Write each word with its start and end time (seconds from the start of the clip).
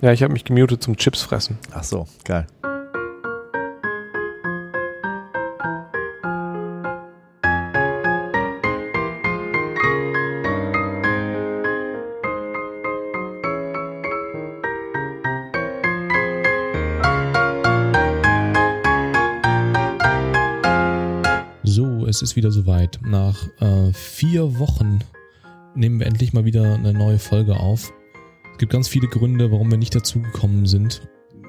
Ja, 0.00 0.12
ich 0.12 0.22
habe 0.22 0.32
mich 0.32 0.44
gemutet 0.44 0.82
zum 0.82 0.96
Chips 0.96 1.22
fressen. 1.22 1.58
Ach 1.72 1.82
so, 1.82 2.06
geil. 2.24 2.46
So, 21.62 22.06
es 22.06 22.20
ist 22.20 22.36
wieder 22.36 22.50
soweit. 22.50 23.00
Nach 23.02 23.48
äh, 23.60 23.92
vier 23.94 24.58
Wochen 24.58 24.98
nehmen 25.74 25.98
wir 25.98 26.06
endlich 26.06 26.32
mal 26.32 26.44
wieder 26.44 26.74
eine 26.74 26.92
neue 26.92 27.18
Folge 27.18 27.56
auf. 27.56 27.90
Es 28.54 28.58
gibt 28.58 28.70
ganz 28.70 28.86
viele 28.86 29.08
Gründe, 29.08 29.50
warum 29.50 29.68
wir 29.68 29.78
nicht 29.78 29.96
dazugekommen 29.96 30.66
sind. 30.66 31.02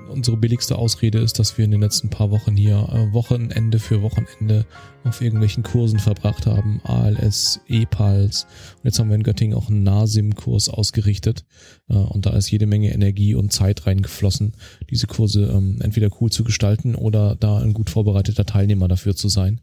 Unsere 0.09 0.37
billigste 0.37 0.75
Ausrede 0.75 1.19
ist, 1.19 1.37
dass 1.37 1.55
wir 1.55 1.63
in 1.63 1.69
den 1.69 1.81
letzten 1.81 2.09
paar 2.09 2.31
Wochen 2.31 2.57
hier 2.57 2.77
äh, 2.91 3.13
Wochenende 3.13 3.77
für 3.77 4.01
Wochenende 4.01 4.65
auf 5.03 5.21
irgendwelchen 5.21 5.61
Kursen 5.61 5.99
verbracht 5.99 6.47
haben. 6.47 6.81
ALS, 6.83 7.59
EPALS. 7.67 8.47
Und 8.77 8.85
jetzt 8.85 8.97
haben 8.97 9.09
wir 9.09 9.17
in 9.17 9.21
Göttingen 9.21 9.55
auch 9.55 9.69
einen 9.69 9.83
NASIM-Kurs 9.83 10.67
ausgerichtet. 10.67 11.45
Äh, 11.89 11.93
und 11.93 12.25
da 12.25 12.31
ist 12.31 12.49
jede 12.49 12.65
Menge 12.65 12.91
Energie 12.91 13.35
und 13.35 13.53
Zeit 13.53 13.85
reingeflossen, 13.85 14.53
diese 14.89 15.05
Kurse 15.05 15.45
ähm, 15.45 15.77
entweder 15.81 16.09
cool 16.19 16.31
zu 16.31 16.43
gestalten 16.43 16.95
oder 16.95 17.35
da 17.35 17.59
ein 17.59 17.75
gut 17.75 17.91
vorbereiteter 17.91 18.47
Teilnehmer 18.47 18.87
dafür 18.87 19.15
zu 19.15 19.29
sein. 19.29 19.61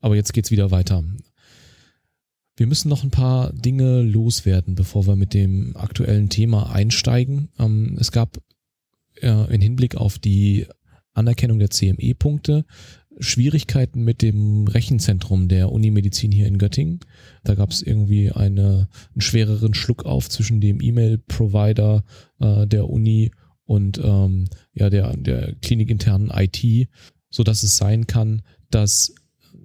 Aber 0.00 0.14
jetzt 0.14 0.32
geht's 0.32 0.52
wieder 0.52 0.70
weiter. 0.70 1.02
Wir 2.56 2.66
müssen 2.66 2.88
noch 2.88 3.02
ein 3.02 3.10
paar 3.10 3.52
Dinge 3.52 4.02
loswerden, 4.02 4.74
bevor 4.74 5.06
wir 5.06 5.16
mit 5.16 5.34
dem 5.34 5.76
aktuellen 5.76 6.28
Thema 6.28 6.72
einsteigen. 6.72 7.48
Ähm, 7.58 7.96
es 7.98 8.12
gab 8.12 8.38
äh, 9.20 9.52
in 9.52 9.60
Hinblick 9.60 9.96
auf 9.96 10.18
die 10.18 10.66
Anerkennung 11.12 11.58
der 11.58 11.70
CME-Punkte 11.70 12.64
Schwierigkeiten 13.20 14.02
mit 14.02 14.22
dem 14.22 14.66
Rechenzentrum 14.66 15.48
der 15.48 15.70
Unimedizin 15.70 16.32
hier 16.32 16.46
in 16.46 16.58
Göttingen. 16.58 17.00
Da 17.44 17.54
gab 17.54 17.70
es 17.70 17.82
irgendwie 17.82 18.32
eine, 18.32 18.88
einen 19.12 19.20
schwereren 19.20 19.74
Schluck 19.74 20.04
auf 20.04 20.28
zwischen 20.28 20.60
dem 20.60 20.80
E-Mail-Provider 20.80 22.04
äh, 22.40 22.66
der 22.66 22.88
Uni 22.88 23.30
und 23.64 23.98
ähm, 24.02 24.46
ja 24.74 24.90
der 24.90 25.16
der 25.16 25.54
klinikinternen 25.62 26.30
IT, 26.30 26.88
so 27.30 27.44
dass 27.44 27.62
es 27.62 27.76
sein 27.76 28.06
kann, 28.06 28.42
dass 28.70 29.14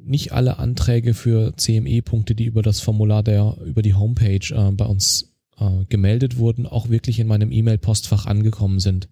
nicht 0.10 0.34
alle 0.34 0.58
Anträge 0.58 1.14
für 1.14 1.56
CME-Punkte, 1.56 2.36
die 2.36 2.46
über 2.46 2.62
das 2.62 2.80
Formular 2.80 3.24
der, 3.24 3.58
über 3.66 3.82
die 3.82 3.94
Homepage 3.94 4.54
äh, 4.54 4.72
bei 4.72 4.86
uns 4.86 5.34
äh, 5.58 5.86
gemeldet 5.88 6.38
wurden, 6.38 6.66
auch 6.66 6.90
wirklich 6.90 7.20
in 7.20 7.28
meinem 7.28 7.52
E-Mail-Postfach 7.52 8.26
angekommen 8.26 8.80
sind. 8.80 9.08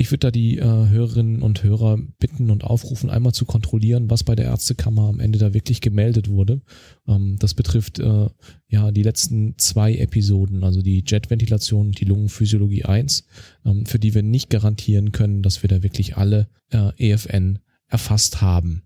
Ich 0.00 0.12
würde 0.12 0.28
da 0.28 0.30
die 0.30 0.58
äh, 0.58 0.62
Hörerinnen 0.62 1.42
und 1.42 1.64
Hörer 1.64 1.98
bitten 2.20 2.50
und 2.50 2.62
aufrufen, 2.62 3.10
einmal 3.10 3.32
zu 3.32 3.44
kontrollieren, 3.46 4.08
was 4.08 4.22
bei 4.22 4.36
der 4.36 4.44
Ärztekammer 4.44 5.08
am 5.08 5.18
Ende 5.18 5.40
da 5.40 5.54
wirklich 5.54 5.80
gemeldet 5.80 6.28
wurde. 6.28 6.60
Ähm, 7.08 7.36
das 7.40 7.54
betrifft 7.54 7.98
äh, 7.98 8.28
ja 8.68 8.92
die 8.92 9.02
letzten 9.02 9.58
zwei 9.58 9.96
Episoden, 9.96 10.62
also 10.62 10.82
die 10.82 11.02
Jetventilation 11.04 11.88
und 11.88 12.00
die 12.00 12.04
Lungenphysiologie 12.04 12.84
1, 12.84 13.24
ähm, 13.64 13.86
für 13.86 13.98
die 13.98 14.14
wir 14.14 14.22
nicht 14.22 14.50
garantieren 14.50 15.10
können, 15.10 15.42
dass 15.42 15.64
wir 15.64 15.68
da 15.68 15.82
wirklich 15.82 16.16
alle 16.16 16.48
äh, 16.70 16.92
EFN 16.96 17.58
erfasst 17.88 18.40
haben. 18.40 18.82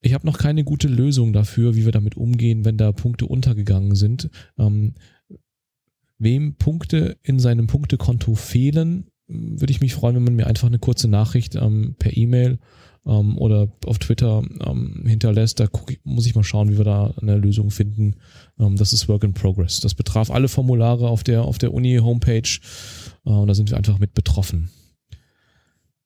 Ich 0.00 0.14
habe 0.14 0.26
noch 0.26 0.38
keine 0.38 0.64
gute 0.64 0.88
Lösung 0.88 1.32
dafür, 1.32 1.74
wie 1.74 1.84
wir 1.84 1.92
damit 1.92 2.16
umgehen, 2.16 2.64
wenn 2.64 2.76
da 2.76 2.92
Punkte 2.92 3.26
untergegangen 3.26 3.94
sind. 3.94 4.30
Ähm, 4.58 4.94
wem 6.18 6.54
Punkte 6.54 7.18
in 7.22 7.38
seinem 7.38 7.66
Punktekonto 7.66 8.34
fehlen, 8.34 9.06
würde 9.26 9.70
ich 9.70 9.80
mich 9.80 9.94
freuen, 9.94 10.16
wenn 10.16 10.24
man 10.24 10.36
mir 10.36 10.46
einfach 10.46 10.68
eine 10.68 10.78
kurze 10.78 11.08
Nachricht 11.08 11.54
ähm, 11.54 11.94
per 11.98 12.16
E-Mail 12.16 12.58
ähm, 13.06 13.38
oder 13.38 13.68
auf 13.86 13.98
Twitter 13.98 14.42
ähm, 14.66 15.04
hinterlässt. 15.06 15.60
Da 15.60 15.66
guck, 15.66 15.92
muss 16.04 16.26
ich 16.26 16.34
mal 16.34 16.44
schauen, 16.44 16.70
wie 16.70 16.78
wir 16.78 16.84
da 16.84 17.14
eine 17.20 17.36
Lösung 17.36 17.70
finden. 17.70 18.16
Ähm, 18.58 18.76
das 18.76 18.92
ist 18.92 19.08
Work 19.08 19.24
in 19.24 19.34
Progress. 19.34 19.80
Das 19.80 19.94
betraf 19.94 20.30
alle 20.30 20.48
Formulare 20.48 21.08
auf 21.08 21.22
der 21.22 21.42
auf 21.42 21.58
der 21.58 21.72
Uni 21.72 21.96
Homepage 21.96 22.58
äh, 23.24 23.30
und 23.30 23.46
da 23.46 23.54
sind 23.54 23.70
wir 23.70 23.76
einfach 23.76 23.98
mit 23.98 24.14
betroffen. 24.14 24.70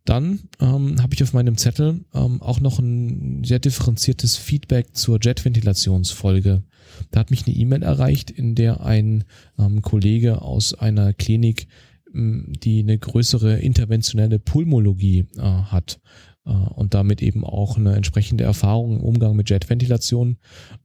Dann 0.05 0.41
ähm, 0.61 1.03
habe 1.03 1.15
ich 1.15 1.23
auf 1.23 1.33
meinem 1.33 1.57
Zettel 1.57 2.05
ähm, 2.13 2.43
auch 2.43 2.61
noch 2.61 2.79
ein 2.79 3.43
sehr 3.43 3.59
differenziertes 3.59 4.37
Feedback 4.37 4.95
zur 4.95 5.19
Jetventilationsfolge. 5.21 6.63
Da 7.11 7.21
hat 7.21 7.31
mich 7.31 7.47
eine 7.47 7.57
E-Mail 7.57 7.83
erreicht, 7.83 8.31
in 8.31 8.55
der 8.55 8.85
ein 8.85 9.25
ähm, 9.59 9.81
Kollege 9.81 10.43
aus 10.43 10.75
einer 10.75 11.15
Klinik, 11.15 11.69
ähm, 12.15 12.53
die 12.63 12.81
eine 12.81 12.99
größere 12.99 13.59
interventionelle 13.61 14.39
Pulmologie 14.39 15.27
äh, 15.39 15.41
hat 15.41 16.01
äh, 16.45 16.51
und 16.51 16.93
damit 16.93 17.23
eben 17.23 17.43
auch 17.43 17.79
eine 17.79 17.97
entsprechende 17.97 18.45
Erfahrung 18.45 18.99
im 18.99 19.05
Umgang 19.05 19.35
mit 19.37 19.49
Jetventilation, 19.49 20.37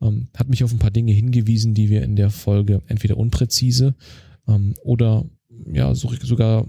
ähm, 0.01 0.29
hat 0.33 0.47
mich 0.47 0.63
auf 0.63 0.71
ein 0.71 0.79
paar 0.79 0.91
Dinge 0.91 1.11
hingewiesen, 1.11 1.73
die 1.73 1.89
wir 1.89 2.03
in 2.03 2.15
der 2.15 2.29
Folge 2.29 2.81
entweder 2.87 3.17
unpräzise 3.17 3.95
ähm, 4.47 4.75
oder 4.81 5.25
ja 5.71 5.93
so, 5.95 6.11
sogar 6.21 6.67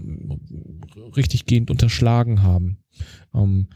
richtiggehend 1.15 1.71
unterschlagen 1.71 2.43
haben. 2.43 2.77
Ähm, 3.33 3.67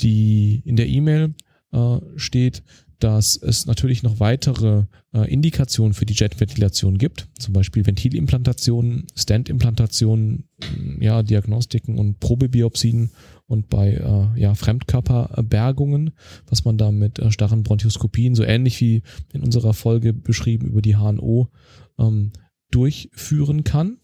die 0.00 0.62
in 0.64 0.76
der 0.76 0.88
E-Mail 0.88 1.34
äh, 1.72 1.98
steht, 2.16 2.62
dass 3.00 3.36
es 3.36 3.66
natürlich 3.66 4.02
noch 4.02 4.20
weitere 4.20 4.84
äh, 5.12 5.32
Indikationen 5.32 5.94
für 5.94 6.04
die 6.04 6.14
Jetventilation 6.14 6.98
gibt, 6.98 7.28
zum 7.38 7.54
Beispiel 7.54 7.86
Ventilimplantationen, 7.86 9.06
Stand-Implantationen, 9.14 10.44
ja, 11.00 11.22
Diagnostiken 11.22 11.98
und 11.98 12.20
Probebiopsien 12.20 13.10
und 13.46 13.68
bei 13.68 13.94
äh, 13.94 14.40
ja, 14.40 14.54
Fremdkörperbergungen, 14.54 16.10
was 16.46 16.64
man 16.64 16.76
da 16.76 16.92
mit 16.92 17.18
äh, 17.18 17.30
starren 17.32 17.62
Bronchoskopien, 17.62 18.34
so 18.34 18.44
ähnlich 18.44 18.80
wie 18.80 19.02
in 19.32 19.42
unserer 19.42 19.72
Folge 19.72 20.12
beschrieben 20.12 20.68
über 20.68 20.82
die 20.82 20.96
HNO, 20.96 21.48
ähm, 21.98 22.32
durchführen 22.70 23.64
kann. 23.64 23.98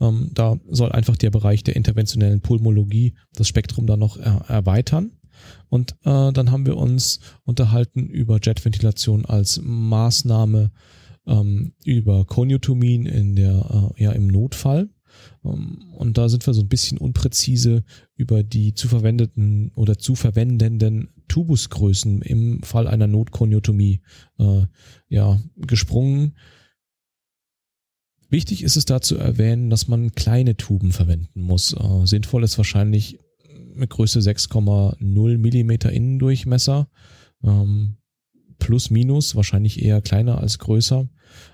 Ähm, 0.00 0.30
da 0.34 0.58
soll 0.68 0.92
einfach 0.92 1.16
der 1.16 1.30
Bereich 1.30 1.64
der 1.64 1.76
interventionellen 1.76 2.40
Pulmologie 2.40 3.14
das 3.34 3.48
Spektrum 3.48 3.86
dann 3.86 4.00
noch 4.00 4.16
er 4.16 4.44
erweitern. 4.48 5.12
Und 5.68 5.92
äh, 6.04 6.32
dann 6.32 6.50
haben 6.50 6.66
wir 6.66 6.76
uns 6.76 7.20
unterhalten 7.44 8.06
über 8.08 8.40
Jetventilation 8.42 9.24
als 9.24 9.60
Maßnahme 9.62 10.70
ähm, 11.26 11.74
über 11.84 12.24
Koniotomin 12.24 13.06
in 13.06 13.36
der, 13.36 13.92
äh, 13.96 14.02
ja, 14.02 14.12
im 14.12 14.26
Notfall. 14.26 14.88
Ähm, 15.44 15.92
und 15.92 16.18
da 16.18 16.28
sind 16.28 16.46
wir 16.46 16.54
so 16.54 16.62
ein 16.62 16.68
bisschen 16.68 16.98
unpräzise 16.98 17.84
über 18.16 18.42
die 18.42 18.74
zu 18.74 18.88
verwendeten 18.88 19.70
oder 19.74 19.98
zu 19.98 20.14
verwendenden 20.14 21.10
Tubusgrößen 21.28 22.22
im 22.22 22.62
Fall 22.62 22.86
einer 22.86 23.06
Notkoniotomie 23.06 24.00
äh, 24.38 24.62
ja, 25.08 25.38
gesprungen. 25.56 26.34
Wichtig 28.30 28.62
ist 28.62 28.76
es 28.76 28.84
da 28.84 29.00
zu 29.00 29.16
erwähnen, 29.16 29.70
dass 29.70 29.88
man 29.88 30.12
kleine 30.12 30.56
Tuben 30.56 30.92
verwenden 30.92 31.40
muss. 31.40 31.72
Äh, 31.72 32.06
sinnvoll 32.06 32.44
ist 32.44 32.58
wahrscheinlich 32.58 33.18
mit 33.74 33.90
Größe 33.90 34.18
6,0 34.20 35.38
Millimeter 35.38 35.92
Innendurchmesser. 35.92 36.88
Ähm, 37.42 37.96
plus 38.58 38.90
minus, 38.90 39.36
wahrscheinlich 39.36 39.82
eher 39.82 40.02
kleiner 40.02 40.38
als 40.38 40.58
größer. 40.58 41.08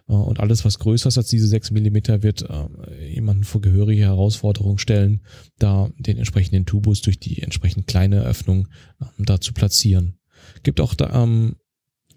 Äh, 0.09 0.12
und 0.12 0.41
alles, 0.41 0.65
was 0.65 0.79
größer 0.79 1.09
ist 1.09 1.19
als 1.19 1.29
diese 1.29 1.47
6 1.47 1.71
Millimeter, 1.71 2.23
wird 2.23 2.43
äh, 2.43 3.12
jemanden 3.12 3.45
vor 3.45 3.61
gehörige 3.61 4.03
Herausforderungen 4.03 4.79
stellen, 4.79 5.23
da 5.59 5.91
den 5.99 6.17
entsprechenden 6.17 6.67
Tubus 6.67 7.03
durch 7.03 7.19
die 7.19 7.43
entsprechend 7.43 7.87
kleine 7.87 8.23
Öffnung 8.23 8.69
ähm, 9.01 9.25
da 9.25 9.41
zu 9.41 9.53
platzieren. 9.53 10.19
Gibt 10.62 10.81
auch 10.81 10.95
da, 10.95 11.23
ähm, 11.23 11.56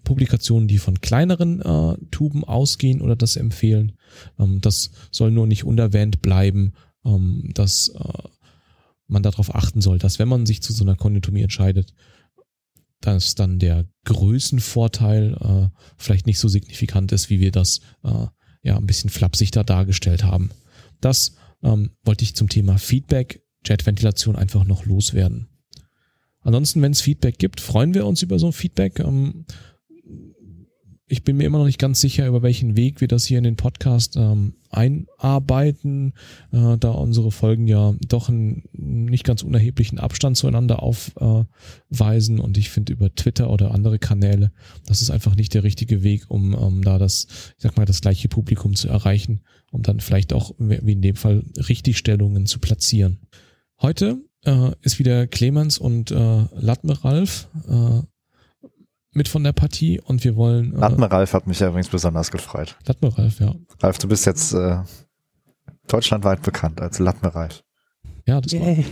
Publikationen, 0.08 0.68
die 0.68 0.78
von 0.78 1.02
kleineren 1.02 1.60
äh, 1.60 1.94
Tuben 2.10 2.42
ausgehen 2.42 3.02
oder 3.02 3.14
das 3.14 3.36
empfehlen. 3.36 3.92
Ähm, 4.38 4.62
das 4.62 4.90
soll 5.10 5.30
nur 5.30 5.46
nicht 5.46 5.64
unerwähnt 5.64 6.22
bleiben, 6.22 6.72
ähm, 7.04 7.50
dass 7.52 7.90
äh, 7.90 8.28
man 9.06 9.22
darauf 9.22 9.54
achten 9.54 9.82
soll, 9.82 9.98
dass 9.98 10.18
wenn 10.18 10.28
man 10.28 10.46
sich 10.46 10.62
zu 10.62 10.72
so 10.72 10.82
einer 10.82 10.96
Konditomie 10.96 11.42
entscheidet, 11.42 11.92
dass 13.02 13.34
dann 13.34 13.58
der 13.58 13.84
Größenvorteil 14.06 15.36
äh, 15.40 15.78
vielleicht 15.98 16.26
nicht 16.26 16.38
so 16.38 16.48
signifikant 16.48 17.12
ist, 17.12 17.28
wie 17.28 17.40
wir 17.40 17.52
das 17.52 17.80
äh, 18.02 18.28
ja 18.62 18.78
ein 18.78 18.86
bisschen 18.86 19.10
flapsig 19.10 19.50
da 19.50 19.62
dargestellt 19.62 20.24
haben. 20.24 20.48
Das 21.02 21.36
ähm, 21.62 21.90
wollte 22.02 22.24
ich 22.24 22.34
zum 22.34 22.48
Thema 22.48 22.78
Feedback, 22.78 23.42
Jetventilation 23.66 24.36
einfach 24.36 24.64
noch 24.64 24.86
loswerden. 24.86 25.48
Ansonsten, 26.40 26.80
wenn 26.80 26.92
es 26.92 27.02
Feedback 27.02 27.38
gibt, 27.38 27.60
freuen 27.60 27.92
wir 27.92 28.06
uns 28.06 28.22
über 28.22 28.38
so 28.38 28.46
ein 28.46 28.54
Feedback. 28.54 29.00
Ähm, 29.00 29.44
ich 31.08 31.24
bin 31.24 31.38
mir 31.38 31.44
immer 31.44 31.58
noch 31.58 31.64
nicht 31.64 31.78
ganz 31.78 32.00
sicher, 32.00 32.26
über 32.26 32.42
welchen 32.42 32.76
Weg 32.76 33.00
wir 33.00 33.08
das 33.08 33.24
hier 33.24 33.38
in 33.38 33.44
den 33.44 33.56
Podcast 33.56 34.16
ähm, 34.16 34.54
einarbeiten, 34.70 36.12
äh, 36.52 36.76
da 36.78 36.90
unsere 36.90 37.30
Folgen 37.30 37.66
ja 37.66 37.94
doch 38.06 38.28
einen 38.28 38.64
nicht 38.72 39.24
ganz 39.24 39.42
unerheblichen 39.42 39.98
Abstand 39.98 40.36
zueinander 40.36 40.82
aufweisen. 40.82 42.38
und 42.38 42.58
ich 42.58 42.68
finde 42.68 42.92
über 42.92 43.14
Twitter 43.14 43.50
oder 43.50 43.72
andere 43.72 43.98
Kanäle, 43.98 44.52
das 44.86 45.00
ist 45.00 45.10
einfach 45.10 45.34
nicht 45.34 45.54
der 45.54 45.64
richtige 45.64 46.02
Weg, 46.02 46.26
um 46.28 46.54
um 46.54 46.82
da 46.82 46.98
das, 46.98 47.26
ich 47.56 47.62
sag 47.62 47.76
mal, 47.76 47.86
das 47.86 48.02
gleiche 48.02 48.28
Publikum 48.28 48.74
zu 48.74 48.88
erreichen, 48.88 49.40
um 49.70 49.82
dann 49.82 50.00
vielleicht 50.00 50.32
auch, 50.32 50.54
wie 50.58 50.92
in 50.92 51.02
dem 51.02 51.16
Fall, 51.16 51.42
Richtigstellungen 51.56 52.46
zu 52.46 52.58
platzieren. 52.58 53.20
Heute 53.80 54.18
äh, 54.44 54.72
ist 54.82 54.98
wieder 54.98 55.26
Clemens 55.26 55.78
und 55.78 56.10
äh, 56.10 56.44
Latme 56.54 57.02
Ralf 57.02 57.48
äh, 57.68 58.02
mit 59.12 59.28
von 59.28 59.44
der 59.44 59.52
Partie 59.52 60.00
und 60.00 60.24
wir 60.24 60.36
wollen. 60.36 60.74
Äh, 60.74 60.78
Latme 60.78 61.10
Ralf 61.10 61.32
hat 61.32 61.46
mich 61.46 61.60
ja 61.60 61.68
übrigens 61.68 61.88
besonders 61.88 62.30
gefreut. 62.30 62.76
Latme 62.86 63.16
Ralf, 63.16 63.40
ja. 63.40 63.54
Ralf, 63.80 63.98
du 63.98 64.08
bist 64.08 64.26
jetzt 64.26 64.52
äh, 64.52 64.78
deutschlandweit 65.86 66.42
bekannt 66.42 66.80
als 66.80 66.98
Latme 66.98 67.34
Ralf. 67.34 67.62
Ja, 68.26 68.40
das 68.40 68.52
Yay. 68.52 68.78
war. 68.78 68.84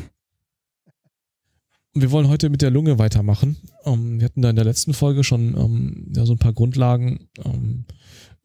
Wir 1.98 2.10
wollen 2.10 2.28
heute 2.28 2.50
mit 2.50 2.60
der 2.60 2.70
Lunge 2.70 2.98
weitermachen. 2.98 3.56
Um, 3.84 4.00
ähm, 4.00 4.20
wir 4.20 4.26
hatten 4.26 4.42
da 4.42 4.50
in 4.50 4.56
der 4.56 4.66
letzten 4.66 4.92
Folge 4.92 5.24
schon 5.24 5.54
um, 5.54 5.76
ähm, 5.76 6.12
ja, 6.14 6.26
so 6.26 6.34
ein 6.34 6.38
paar 6.38 6.52
Grundlagen 6.52 7.28
um, 7.42 7.52
ähm, 7.52 7.84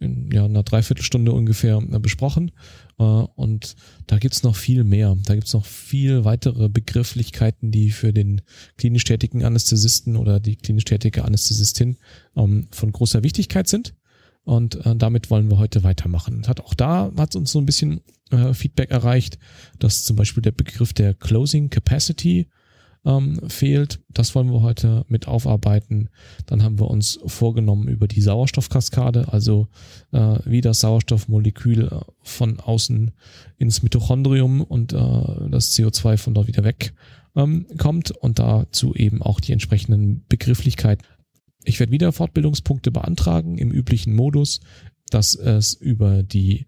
in 0.01 0.31
ja, 0.31 0.45
einer 0.45 0.63
Dreiviertelstunde 0.63 1.31
ungefähr 1.31 1.77
äh, 1.77 1.99
besprochen. 1.99 2.51
Äh, 2.97 3.03
und 3.03 3.75
da 4.07 4.17
gibt's 4.17 4.43
noch 4.43 4.55
viel 4.55 4.83
mehr. 4.83 5.15
Da 5.25 5.35
gibt's 5.35 5.53
noch 5.53 5.65
viel 5.65 6.25
weitere 6.25 6.69
Begrifflichkeiten, 6.69 7.71
die 7.71 7.91
für 7.91 8.11
den 8.11 8.41
klinisch 8.77 9.03
tätigen 9.03 9.45
Anästhesisten 9.45 10.17
oder 10.17 10.39
die 10.39 10.55
klinisch 10.55 10.85
tätige 10.85 11.23
Anästhesistin 11.23 11.97
ähm, 12.35 12.67
von 12.71 12.91
großer 12.91 13.23
Wichtigkeit 13.23 13.67
sind. 13.67 13.93
Und 14.43 14.83
äh, 14.85 14.95
damit 14.95 15.29
wollen 15.29 15.49
wir 15.51 15.59
heute 15.59 15.83
weitermachen. 15.83 16.47
Hat 16.47 16.61
auch 16.61 16.73
da 16.73 17.11
hat 17.15 17.35
uns 17.35 17.51
so 17.51 17.59
ein 17.59 17.65
bisschen 17.65 18.01
Feedback 18.53 18.91
erreicht, 18.91 19.37
dass 19.77 20.05
zum 20.05 20.15
Beispiel 20.15 20.41
der 20.41 20.53
Begriff 20.53 20.93
der 20.93 21.13
Closing 21.13 21.69
Capacity 21.69 22.47
ähm, 23.05 23.39
fehlt. 23.49 23.99
Das 24.09 24.35
wollen 24.35 24.51
wir 24.51 24.61
heute 24.61 25.05
mit 25.07 25.27
aufarbeiten. 25.27 26.09
Dann 26.45 26.63
haben 26.63 26.79
wir 26.79 26.89
uns 26.89 27.19
vorgenommen 27.25 27.87
über 27.87 28.07
die 28.07 28.21
Sauerstoffkaskade, 28.21 29.31
also 29.31 29.67
äh, 30.11 30.37
wie 30.45 30.61
das 30.61 30.79
Sauerstoffmolekül 30.79 31.87
äh, 31.87 31.99
von 32.21 32.59
außen 32.59 33.11
ins 33.57 33.83
Mitochondrium 33.83 34.61
und 34.61 34.93
äh, 34.93 35.49
das 35.49 35.75
CO2 35.75 36.17
von 36.17 36.33
dort 36.33 36.47
wieder 36.47 36.63
weg 36.63 36.93
ähm, 37.35 37.65
kommt 37.77 38.11
und 38.11 38.39
dazu 38.39 38.93
eben 38.93 39.21
auch 39.21 39.39
die 39.39 39.53
entsprechenden 39.53 40.25
Begrifflichkeiten. 40.29 41.05
Ich 41.63 41.79
werde 41.79 41.91
wieder 41.91 42.11
Fortbildungspunkte 42.11 42.91
beantragen 42.91 43.57
im 43.57 43.71
üblichen 43.71 44.15
Modus, 44.15 44.61
dass 45.09 45.35
es 45.35 45.73
über 45.73 46.23
die 46.23 46.65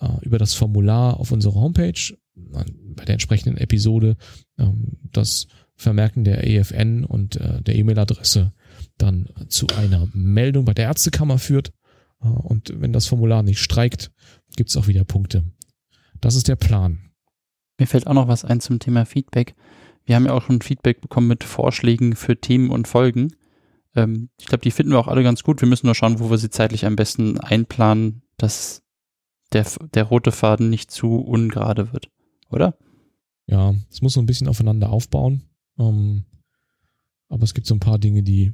äh, 0.00 0.08
über 0.22 0.38
das 0.38 0.54
Formular 0.54 1.18
auf 1.18 1.32
unserer 1.32 1.54
Homepage 1.54 2.16
bei 2.50 3.04
der 3.04 3.14
entsprechenden 3.14 3.56
Episode 3.56 4.16
ähm, 4.58 4.98
das 5.12 5.46
Vermerken 5.74 6.24
der 6.24 6.44
EFN 6.46 7.04
und 7.04 7.36
äh, 7.36 7.62
der 7.62 7.76
E-Mail-Adresse 7.76 8.52
dann 8.96 9.28
zu 9.48 9.68
einer 9.68 10.08
Meldung 10.12 10.64
bei 10.64 10.74
der 10.74 10.86
Ärztekammer 10.86 11.38
führt. 11.38 11.72
Äh, 12.20 12.26
und 12.26 12.72
wenn 12.80 12.92
das 12.92 13.06
Formular 13.06 13.42
nicht 13.42 13.60
streikt, 13.60 14.10
gibt 14.56 14.70
es 14.70 14.76
auch 14.76 14.88
wieder 14.88 15.04
Punkte. 15.04 15.44
Das 16.20 16.34
ist 16.34 16.48
der 16.48 16.56
Plan. 16.56 17.10
Mir 17.78 17.86
fällt 17.86 18.08
auch 18.08 18.14
noch 18.14 18.28
was 18.28 18.44
ein 18.44 18.60
zum 18.60 18.80
Thema 18.80 19.06
Feedback. 19.06 19.54
Wir 20.04 20.16
haben 20.16 20.26
ja 20.26 20.32
auch 20.32 20.42
schon 20.42 20.62
Feedback 20.62 21.00
bekommen 21.00 21.28
mit 21.28 21.44
Vorschlägen 21.44 22.16
für 22.16 22.40
Themen 22.40 22.70
und 22.70 22.88
Folgen. 22.88 23.28
Ähm, 23.94 24.30
ich 24.40 24.46
glaube, 24.46 24.62
die 24.62 24.72
finden 24.72 24.92
wir 24.92 24.98
auch 24.98 25.08
alle 25.08 25.22
ganz 25.22 25.44
gut. 25.44 25.60
Wir 25.60 25.68
müssen 25.68 25.86
nur 25.86 25.94
schauen, 25.94 26.18
wo 26.18 26.28
wir 26.28 26.38
sie 26.38 26.50
zeitlich 26.50 26.86
am 26.86 26.96
besten 26.96 27.38
einplanen, 27.38 28.22
dass 28.36 28.82
der, 29.52 29.64
der 29.94 30.04
rote 30.04 30.32
Faden 30.32 30.70
nicht 30.70 30.90
zu 30.90 31.18
ungerade 31.18 31.92
wird 31.92 32.10
oder? 32.50 32.76
Ja, 33.46 33.74
es 33.90 34.02
muss 34.02 34.12
so 34.12 34.20
ein 34.20 34.26
bisschen 34.26 34.48
aufeinander 34.48 34.90
aufbauen. 34.90 35.42
Ähm, 35.78 36.24
aber 37.28 37.44
es 37.44 37.54
gibt 37.54 37.66
so 37.66 37.74
ein 37.74 37.80
paar 37.80 37.98
Dinge, 37.98 38.22
die, 38.22 38.52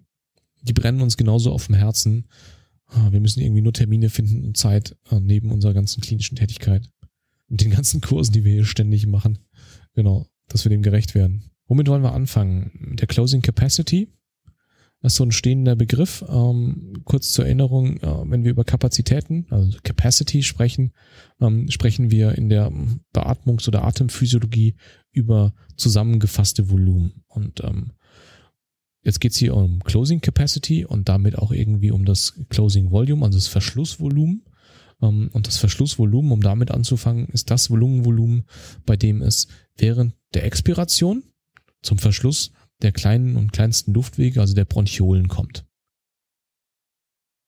die 0.63 0.73
brennen 0.73 1.01
uns 1.01 1.17
genauso 1.17 1.53
auf 1.53 1.67
dem 1.67 1.75
Herzen. 1.75 2.27
Ah, 2.87 3.11
wir 3.13 3.21
müssen 3.21 3.41
irgendwie 3.41 3.63
nur 3.63 3.73
Termine 3.73 4.11
finden 4.11 4.45
und 4.45 4.57
Zeit 4.57 4.97
äh, 5.11 5.21
neben 5.21 5.51
unserer 5.51 5.75
ganzen 5.75 6.01
klinischen 6.01 6.37
Tätigkeit. 6.37 6.89
Und 7.49 7.61
den 7.61 7.71
ganzen 7.71 8.01
Kursen, 8.01 8.33
die 8.33 8.45
wir 8.45 8.53
hier 8.53 8.65
ständig 8.65 9.07
machen. 9.07 9.39
Genau, 9.95 10.27
dass 10.49 10.65
wir 10.65 10.71
dem 10.71 10.83
gerecht 10.83 11.15
werden. 11.15 11.51
Womit 11.67 11.89
wollen 11.89 12.03
wir 12.03 12.13
anfangen? 12.13 12.71
Mit 12.75 13.01
der 13.01 13.09
Closing 13.09 13.43
Capacity. 13.43 14.09
Das 15.05 15.13
ist 15.13 15.17
so 15.19 15.25
ein 15.25 15.33
stehender 15.33 15.77
Begriff. 15.77 16.25
Ähm, 16.31 16.95
kurz 17.05 17.31
zur 17.33 17.45
Erinnerung, 17.45 17.99
äh, 17.99 18.31
wenn 18.31 18.43
wir 18.43 18.51
über 18.51 18.65
Kapazitäten, 18.65 19.45
also 19.51 19.77
Capacity 19.83 20.43
sprechen, 20.43 20.95
ähm, 21.43 21.71
sprechen 21.71 22.11
wir 22.11 22.39
in 22.39 22.49
der 22.49 22.73
Beatmungs- 23.13 23.69
oder 23.69 23.85
Atemphysiologie 23.85 24.77
über 25.13 25.53
zusammengefasste 25.77 26.71
Volumen. 26.71 27.23
Und 27.27 27.63
ähm, 27.63 27.93
jetzt 29.03 29.21
geht's 29.21 29.37
hier 29.37 29.55
um 29.55 29.85
Closing 29.85 30.23
Capacity 30.23 30.87
und 30.87 31.07
damit 31.07 31.37
auch 31.37 31.53
irgendwie 31.53 31.91
um 31.91 32.07
das 32.07 32.41
Closing 32.49 32.91
Volume, 32.91 33.27
also 33.27 33.37
das 33.37 33.49
Verschlussvolumen. 33.49 34.47
Ähm, 35.03 35.29
und 35.35 35.47
das 35.47 35.59
Verschlussvolumen, 35.59 36.33
um 36.33 36.41
damit 36.41 36.71
anzufangen, 36.71 37.29
ist 37.29 37.51
das 37.51 37.69
Volumenvolumen, 37.69 38.45
bei 38.87 38.97
dem 38.97 39.21
es 39.21 39.49
während 39.77 40.15
der 40.33 40.47
Expiration 40.47 41.25
zum 41.83 41.99
Verschluss 41.99 42.53
der 42.85 42.93
kleinen 42.93 43.37
und 43.37 43.53
kleinsten 43.53 43.93
Luftwege, 43.93 44.41
also 44.41 44.55
der 44.55 44.65
Bronchiolen 44.65 45.29
kommt. 45.29 45.67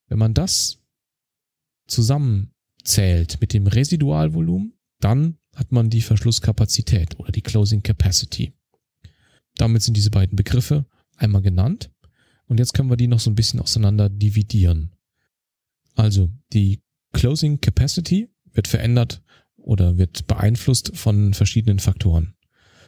Wenn 0.08 0.18
man 0.18 0.34
das 0.34 0.82
zusammenzählt 1.86 3.40
mit 3.40 3.52
dem 3.52 3.66
Residualvolumen, 3.66 4.72
dann 5.00 5.38
hat 5.54 5.72
man 5.72 5.90
die 5.90 6.02
Verschlusskapazität 6.02 7.18
oder 7.18 7.32
die 7.32 7.42
Closing 7.42 7.82
Capacity. 7.82 8.52
Damit 9.56 9.82
sind 9.82 9.96
diese 9.96 10.10
beiden 10.10 10.36
Begriffe 10.36 10.86
einmal 11.16 11.42
genannt 11.42 11.90
und 12.46 12.58
jetzt 12.58 12.74
können 12.74 12.90
wir 12.90 12.96
die 12.96 13.06
noch 13.06 13.20
so 13.20 13.30
ein 13.30 13.34
bisschen 13.34 13.60
auseinander 13.60 14.08
dividieren. 14.08 14.92
Also 15.94 16.30
die 16.52 16.82
Closing 17.12 17.60
Capacity 17.60 18.28
wird 18.52 18.68
verändert 18.68 19.22
oder 19.56 19.98
wird 19.98 20.26
beeinflusst 20.26 20.96
von 20.96 21.34
verschiedenen 21.34 21.78
Faktoren. 21.78 22.34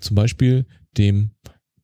Zum 0.01 0.15
Beispiel 0.15 0.67
dem 0.97 1.33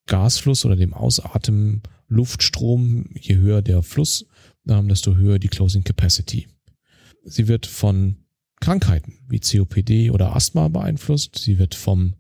Gasfluss 0.07 0.65
oder 0.65 0.77
dem 0.77 0.95
Ausatmen 0.95 1.83
Luftstrom, 2.09 3.07
je 3.19 3.37
höher 3.37 3.63
der 3.63 3.83
Fluss, 3.83 4.27
ähm, 4.69 4.89
desto 4.89 5.17
höher 5.17 5.39
die 5.39 5.49
Closing 5.49 5.85
Capacity. 5.85 6.49
Sie 7.25 7.49
wird 7.49 7.67
von 7.67 8.17
Krankheiten 8.61 9.19
wie 9.29 9.41
COPD 9.41 10.11
oder 10.11 10.37
Asthma 10.37 10.69
beeinflusst. 10.69 11.39
Sie 11.39 11.59
wird 11.59 11.75
vom 11.75 12.15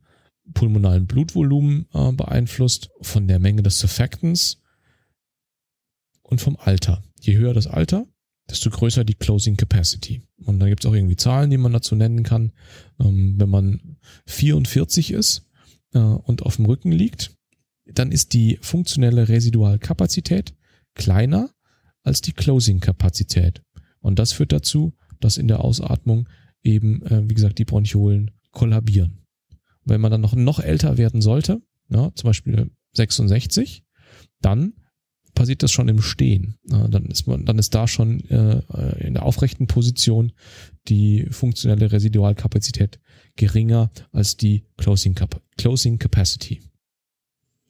pulmonalen 0.52 1.06
Blutvolumen 1.06 1.86
äh, 1.92 2.12
beeinflusst, 2.12 2.90
von 3.00 3.28
der 3.28 3.38
Menge 3.38 3.62
des 3.62 3.78
Surfactants 3.78 4.60
und 6.22 6.40
vom 6.40 6.56
Alter. 6.56 7.02
Je 7.20 7.36
höher 7.36 7.54
das 7.54 7.66
Alter, 7.66 8.06
desto 8.48 8.70
größer 8.70 9.04
die 9.04 9.14
Closing 9.14 9.56
Capacity. 9.56 10.22
Und 10.44 10.58
da 10.58 10.68
gibt 10.68 10.84
es 10.84 10.90
auch 10.90 10.94
irgendwie 10.94 11.16
Zahlen, 11.16 11.50
die 11.50 11.56
man 11.56 11.72
dazu 11.72 11.94
nennen 11.94 12.22
kann. 12.22 12.52
Ähm, 13.00 13.34
wenn 13.38 13.48
man 13.48 13.96
44 14.26 15.12
ist 15.12 15.48
äh, 15.92 15.98
und 15.98 16.42
auf 16.42 16.56
dem 16.56 16.66
Rücken 16.66 16.92
liegt, 16.92 17.34
dann 17.86 18.12
ist 18.12 18.32
die 18.32 18.58
funktionelle 18.60 19.28
Residualkapazität 19.28 20.54
kleiner 20.94 21.50
als 22.02 22.20
die 22.20 22.32
Closing-Kapazität. 22.32 23.62
Und 24.00 24.18
das 24.18 24.32
führt 24.32 24.52
dazu, 24.52 24.94
dass 25.20 25.38
in 25.38 25.48
der 25.48 25.60
Ausatmung 25.60 26.28
eben, 26.62 27.02
äh, 27.06 27.28
wie 27.28 27.34
gesagt, 27.34 27.58
die 27.58 27.64
Bronchiolen 27.64 28.30
kollabieren. 28.50 29.24
Wenn 29.84 30.00
man 30.00 30.10
dann 30.10 30.20
noch, 30.20 30.34
noch 30.34 30.60
älter 30.60 30.96
werden 30.98 31.20
sollte, 31.20 31.60
ja, 31.90 32.10
zum 32.14 32.28
Beispiel 32.28 32.70
66, 32.92 33.82
dann 34.40 34.74
passiert 35.34 35.62
das 35.62 35.72
schon 35.72 35.88
im 35.88 36.00
Stehen. 36.00 36.56
Ja, 36.70 36.88
dann 36.88 37.06
ist 37.06 37.26
man, 37.26 37.44
dann 37.44 37.58
ist 37.58 37.74
da 37.74 37.88
schon 37.88 38.20
äh, 38.30 39.06
in 39.06 39.14
der 39.14 39.24
aufrechten 39.24 39.66
Position 39.66 40.32
die 40.88 41.26
funktionelle 41.30 41.90
Residualkapazität 41.90 43.00
geringer 43.36 43.90
als 44.12 44.36
die 44.36 44.64
Closing, 44.76 45.14
Cap 45.14 45.42
Closing 45.56 45.98
Capacity. 45.98 46.62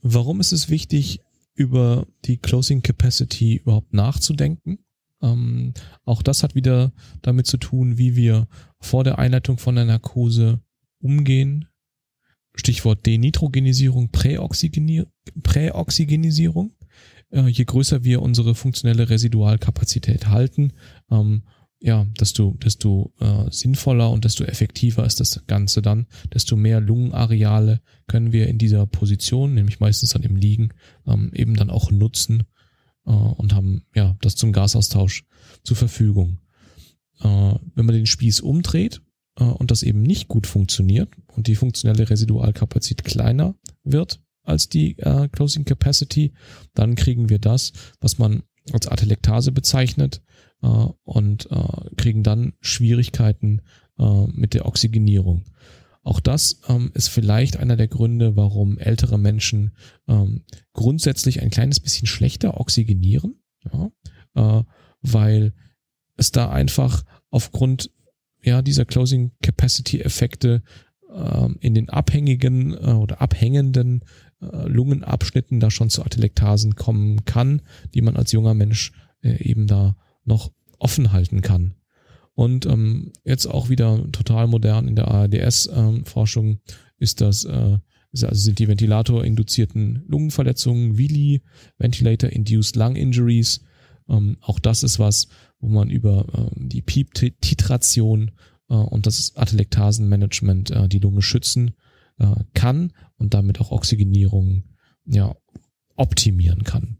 Warum 0.06 0.38
ist 0.38 0.52
es 0.52 0.68
wichtig, 0.68 1.22
über 1.54 2.06
die 2.26 2.36
Closing 2.36 2.82
Capacity 2.82 3.56
überhaupt 3.56 3.94
nachzudenken? 3.94 4.80
Ähm, 5.22 5.72
auch 6.04 6.22
das 6.22 6.42
hat 6.42 6.54
wieder 6.54 6.92
damit 7.22 7.46
zu 7.46 7.56
tun, 7.56 7.96
wie 7.96 8.14
wir 8.14 8.46
vor 8.80 9.02
der 9.02 9.18
Einleitung 9.18 9.56
von 9.56 9.76
der 9.76 9.86
Narkose 9.86 10.60
umgehen. 11.00 11.68
Stichwort 12.54 13.06
Denitrogenisierung, 13.06 14.10
Präoxygenisierung. 14.10 16.74
Äh, 17.30 17.48
je 17.48 17.64
größer 17.64 18.04
wir 18.04 18.20
unsere 18.20 18.54
funktionelle 18.54 19.08
Residualkapazität 19.08 20.26
halten, 20.26 20.74
ähm, 21.10 21.44
ja, 21.84 22.06
desto, 22.18 22.56
desto 22.64 23.12
äh, 23.20 23.50
sinnvoller 23.50 24.10
und 24.10 24.24
desto 24.24 24.44
effektiver 24.44 25.04
ist 25.04 25.20
das 25.20 25.44
Ganze 25.46 25.82
dann, 25.82 26.06
desto 26.32 26.56
mehr 26.56 26.80
Lungenareale 26.80 27.82
können 28.06 28.32
wir 28.32 28.48
in 28.48 28.56
dieser 28.56 28.86
Position, 28.86 29.52
nämlich 29.52 29.80
meistens 29.80 30.10
dann 30.10 30.22
im 30.22 30.34
Liegen, 30.34 30.70
ähm, 31.06 31.30
eben 31.34 31.54
dann 31.54 31.68
auch 31.68 31.90
nutzen, 31.90 32.44
äh, 33.04 33.10
und 33.10 33.54
haben 33.54 33.82
ja 33.94 34.16
das 34.22 34.34
zum 34.34 34.52
Gasaustausch 34.52 35.24
zur 35.62 35.76
Verfügung. 35.76 36.38
Äh, 37.20 37.54
wenn 37.74 37.84
man 37.84 37.94
den 37.94 38.06
Spieß 38.06 38.40
umdreht 38.40 39.02
äh, 39.38 39.44
und 39.44 39.70
das 39.70 39.82
eben 39.82 40.00
nicht 40.00 40.28
gut 40.28 40.46
funktioniert 40.46 41.10
und 41.26 41.48
die 41.48 41.54
funktionelle 41.54 42.08
Residualkapazität 42.08 43.04
kleiner 43.04 43.56
wird 43.82 44.22
als 44.42 44.70
die 44.70 44.96
äh, 45.00 45.28
Closing 45.28 45.66
Capacity, 45.66 46.32
dann 46.72 46.94
kriegen 46.94 47.28
wir 47.28 47.38
das, 47.38 47.72
was 48.00 48.16
man 48.16 48.42
als 48.72 48.88
Atelektase 48.88 49.52
bezeichnet 49.52 50.22
und 51.04 51.50
äh, 51.50 51.94
kriegen 51.96 52.22
dann 52.22 52.54
Schwierigkeiten 52.60 53.62
äh, 53.98 54.26
mit 54.26 54.54
der 54.54 54.66
Oxygenierung. 54.66 55.44
Auch 56.02 56.20
das 56.20 56.60
ähm, 56.68 56.90
ist 56.94 57.08
vielleicht 57.08 57.56
einer 57.56 57.76
der 57.76 57.88
Gründe, 57.88 58.36
warum 58.36 58.78
ältere 58.78 59.18
Menschen 59.18 59.74
ähm, 60.06 60.44
grundsätzlich 60.74 61.40
ein 61.40 61.50
kleines 61.50 61.80
bisschen 61.80 62.06
schlechter 62.06 62.60
oxygenieren, 62.60 63.36
ja, 63.72 63.90
äh, 64.34 64.64
weil 65.00 65.54
es 66.16 66.30
da 66.30 66.50
einfach 66.50 67.04
aufgrund 67.30 67.90
ja 68.42 68.60
dieser 68.60 68.84
Closing 68.84 69.32
Capacity 69.42 70.00
Effekte 70.00 70.62
äh, 71.10 71.48
in 71.60 71.74
den 71.74 71.88
abhängigen 71.88 72.74
äh, 72.74 72.92
oder 72.92 73.22
abhängenden 73.22 74.04
äh, 74.40 74.68
Lungenabschnitten 74.68 75.58
da 75.58 75.70
schon 75.70 75.88
zu 75.88 76.04
Atelektasen 76.04 76.74
kommen 76.74 77.24
kann, 77.24 77.62
die 77.94 78.02
man 78.02 78.16
als 78.16 78.32
junger 78.32 78.54
Mensch 78.54 78.92
äh, 79.22 79.42
eben 79.42 79.66
da 79.66 79.96
noch 80.24 80.52
offen 80.78 81.12
halten 81.12 81.40
kann. 81.40 81.74
Und 82.34 82.66
ähm, 82.66 83.12
jetzt 83.24 83.46
auch 83.46 83.68
wieder 83.68 84.10
total 84.10 84.48
modern 84.48 84.88
in 84.88 84.96
der 84.96 85.08
ARDS-Forschung 85.08 86.46
ähm, 86.46 86.58
ist 86.98 87.20
das, 87.20 87.44
äh, 87.44 87.78
also 88.12 88.28
sind 88.32 88.58
die 88.58 88.68
Ventilator-induzierten 88.68 90.04
Lungenverletzungen, 90.08 90.98
VILI, 90.98 91.42
Ventilator-Induced 91.78 92.76
Lung 92.76 92.96
Injuries. 92.96 93.60
Ähm, 94.08 94.36
auch 94.40 94.58
das 94.58 94.82
ist 94.82 94.98
was, 94.98 95.28
wo 95.60 95.68
man 95.68 95.90
über 95.90 96.26
äh, 96.32 96.50
die 96.56 96.82
PEEP-Titration 96.82 98.32
äh, 98.68 98.74
und 98.74 99.06
das 99.06 99.36
Atelektasenmanagement 99.36 100.70
äh, 100.72 100.88
die 100.88 100.98
Lunge 100.98 101.22
schützen 101.22 101.74
äh, 102.18 102.34
kann 102.52 102.92
und 103.16 103.34
damit 103.34 103.60
auch 103.60 103.70
Oxygenierung 103.70 104.64
ja 105.06 105.36
optimieren 105.96 106.64
kann. 106.64 106.98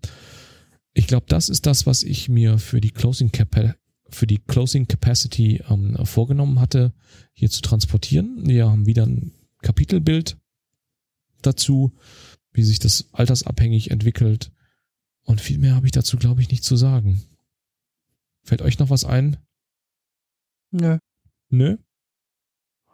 Ich 0.94 1.08
glaube, 1.08 1.26
das 1.28 1.48
ist 1.48 1.66
das, 1.66 1.86
was 1.86 2.04
ich 2.04 2.28
mir 2.28 2.58
für 2.58 2.80
die 2.80 2.92
Closing 2.92 3.32
Cap 3.32 3.76
für 4.10 4.26
die 4.28 4.38
Closing 4.38 4.86
Capacity 4.86 5.62
ähm, 5.68 5.96
vorgenommen 6.06 6.60
hatte, 6.60 6.94
hier 7.32 7.50
zu 7.50 7.62
transportieren. 7.62 8.46
Wir 8.46 8.70
haben 8.70 8.86
wieder 8.86 9.04
ein 9.04 9.32
Kapitelbild 9.60 10.38
dazu, 11.42 11.92
wie 12.52 12.62
sich 12.62 12.78
das 12.78 13.08
altersabhängig 13.12 13.90
entwickelt. 13.90 14.52
Und 15.24 15.40
viel 15.40 15.58
mehr 15.58 15.74
habe 15.74 15.86
ich 15.86 15.92
dazu, 15.92 16.16
glaube 16.16 16.42
ich, 16.42 16.50
nicht 16.50 16.62
zu 16.62 16.76
sagen. 16.76 17.22
Fällt 18.44 18.62
euch 18.62 18.78
noch 18.78 18.90
was 18.90 19.04
ein? 19.04 19.38
Nö. 20.70 20.98
Nö? 21.48 21.76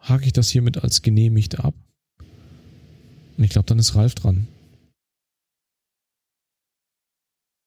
Hake 0.00 0.25
ich 0.25 0.33
das 0.33 0.49
hiermit 0.49 0.78
als 0.78 1.02
genehmigt 1.02 1.59
ab? 1.59 1.75
Und 3.37 3.45
ich 3.45 3.50
glaube, 3.50 3.66
dann 3.66 3.78
ist 3.78 3.95
Ralf 3.95 4.14
dran. 4.14 4.49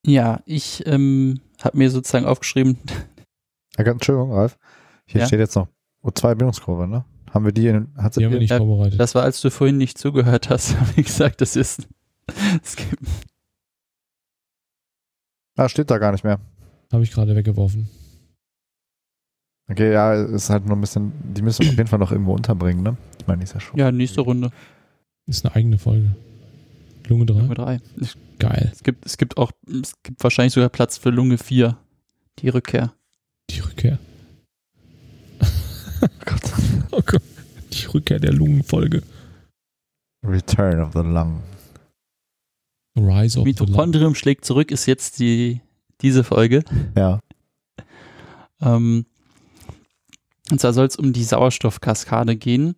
Ja, 0.06 0.42
ich 0.46 0.86
ähm, 0.86 1.40
habe 1.64 1.78
mir 1.78 1.90
sozusagen 1.90 2.26
aufgeschrieben, 2.26 2.78
Entschuldigung, 3.78 4.34
Ralf. 4.34 4.58
Hier 5.06 5.22
Ja? 5.22 5.28
steht 5.28 5.40
jetzt 5.40 5.56
noch 5.56 5.68
O2-Bindungskurve, 6.04 6.88
ne? 6.88 7.06
Haben 7.32 7.46
wir 7.46 7.52
die 7.52 7.68
in, 7.68 7.88
hat 7.98 8.14
sie 8.14 8.20
Die 8.20 8.26
haben 8.26 8.34
wir 8.34 8.40
nicht 8.40 8.52
Ja, 8.52 8.58
vorbereitet. 8.58 9.00
das 9.00 9.16
war, 9.16 9.24
als 9.24 9.42
du 9.42 9.50
vorhin 9.50 9.78
nicht 9.78 9.98
zugehört 9.98 10.50
hast, 10.50 10.76
habe 10.80 10.92
ich 10.98 11.06
gesagt, 11.08 11.42
das 11.42 11.56
ist. 11.56 11.88
Es 12.64 12.76
gibt, 12.76 12.98
Ah, 15.56 15.70
steht 15.70 15.90
da 15.92 15.98
gar 16.00 16.12
nicht 16.12 16.24
mehr. 16.24 16.40
Habe 16.92 17.04
ich 17.04 17.12
gerade 17.12 17.36
weggeworfen. 17.36 17.88
Okay, 19.70 19.94
ja, 19.94 20.14
ist 20.14 20.50
halt 20.50 20.66
nur 20.66 20.76
ein 20.76 20.82
bisschen, 20.82 21.14
die 21.34 21.42
müssen 21.42 21.64
wir 21.64 21.70
auf 21.72 21.78
jeden 21.78 21.88
Fall 21.88 22.00
noch 22.00 22.12
irgendwo 22.12 22.34
unterbringen, 22.34 22.84
ne? 22.84 22.98
Ich 23.20 23.28
meine, 23.28 23.40
die 23.40 23.44
ist 23.46 23.54
ja 23.54 23.60
schon. 23.60 23.80
ja, 23.80 23.92
nächste 23.92 24.22
Runde, 24.22 24.52
Ist 25.26 25.46
eine 25.46 25.56
eigene 25.56 25.78
Folge. 25.78 26.16
Lunge 27.08 27.26
3. 27.26 27.34
Nummer 27.34 27.56
drei. 27.56 27.82
Es, 28.00 28.18
Geil. 28.40 28.70
es, 28.74 28.84
gibt, 28.84 29.06
es 29.06 29.18
gibt 29.18 29.38
auch, 29.38 29.52
es 29.68 29.94
gibt 30.04 30.24
wahrscheinlich 30.24 30.54
sogar 30.54 30.70
Platz 30.70 30.98
für 30.98 31.10
Lunge 31.10 31.38
4. 31.38 31.78
Die 32.40 32.50
Rückkehr. 32.50 32.94
Die 33.50 33.60
Rückkehr. 33.60 34.00
Oh 36.02 36.10
Gott. 36.26 36.42
Oh 36.92 37.02
Gott. 37.06 37.22
Die 37.72 37.86
Rückkehr 37.86 38.20
der 38.20 38.34
Lungenfolge. 38.34 39.04
Return 40.26 40.82
of 40.82 40.92
the 40.92 41.00
Lung. 41.00 41.42
Rise 42.98 43.40
of 43.40 43.46
the 43.46 43.52
Lung. 43.52 43.68
Mitochondrium 43.68 44.14
schlägt 44.14 44.44
zurück, 44.44 44.70
ist 44.70 44.86
jetzt 44.86 45.20
die, 45.20 45.62
diese 46.02 46.26
Folge. 46.26 46.66
Ja. 46.98 47.22
Ähm, 48.62 49.06
und 50.52 50.60
zwar 50.60 50.74
soll 50.74 50.88
es 50.88 50.98
um 50.98 51.14
die 51.14 51.24
Sauerstoffkaskade 51.24 52.36
gehen. 52.36 52.76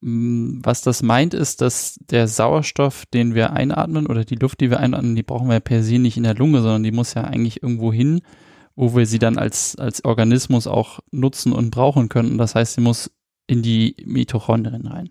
Mm, 0.00 0.60
Was 0.62 0.82
das 0.82 1.02
meint, 1.02 1.34
ist, 1.34 1.60
dass 1.60 1.98
der 2.10 2.28
Sauerstoff, 2.28 3.06
den 3.06 3.34
wir 3.34 3.52
einatmen 3.52 4.06
oder 4.06 4.24
die 4.24 4.36
Luft, 4.36 4.60
die 4.60 4.70
wir 4.70 4.80
einatmen, 4.80 5.16
die 5.16 5.22
brauchen 5.22 5.48
wir 5.48 5.60
per 5.60 5.82
se 5.82 5.98
nicht 5.98 6.16
in 6.16 6.24
der 6.24 6.34
Lunge, 6.34 6.62
sondern 6.62 6.82
die 6.82 6.92
muss 6.92 7.14
ja 7.14 7.24
eigentlich 7.24 7.62
irgendwo 7.62 7.92
hin, 7.92 8.20
wo 8.74 8.94
wir 8.94 9.06
sie 9.06 9.18
dann 9.18 9.38
als, 9.38 9.76
als 9.76 10.04
Organismus 10.04 10.66
auch 10.66 11.00
nutzen 11.10 11.52
und 11.52 11.70
brauchen 11.70 12.08
können. 12.08 12.38
Das 12.38 12.54
heißt, 12.54 12.74
sie 12.74 12.82
muss 12.82 13.10
in 13.46 13.62
die 13.62 13.96
Mitochondrien 14.04 14.86
rein. 14.86 15.10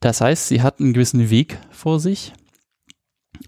Das 0.00 0.20
heißt, 0.20 0.48
sie 0.48 0.62
hat 0.62 0.80
einen 0.80 0.92
gewissen 0.92 1.30
Weg 1.30 1.58
vor 1.70 2.00
sich. 2.00 2.32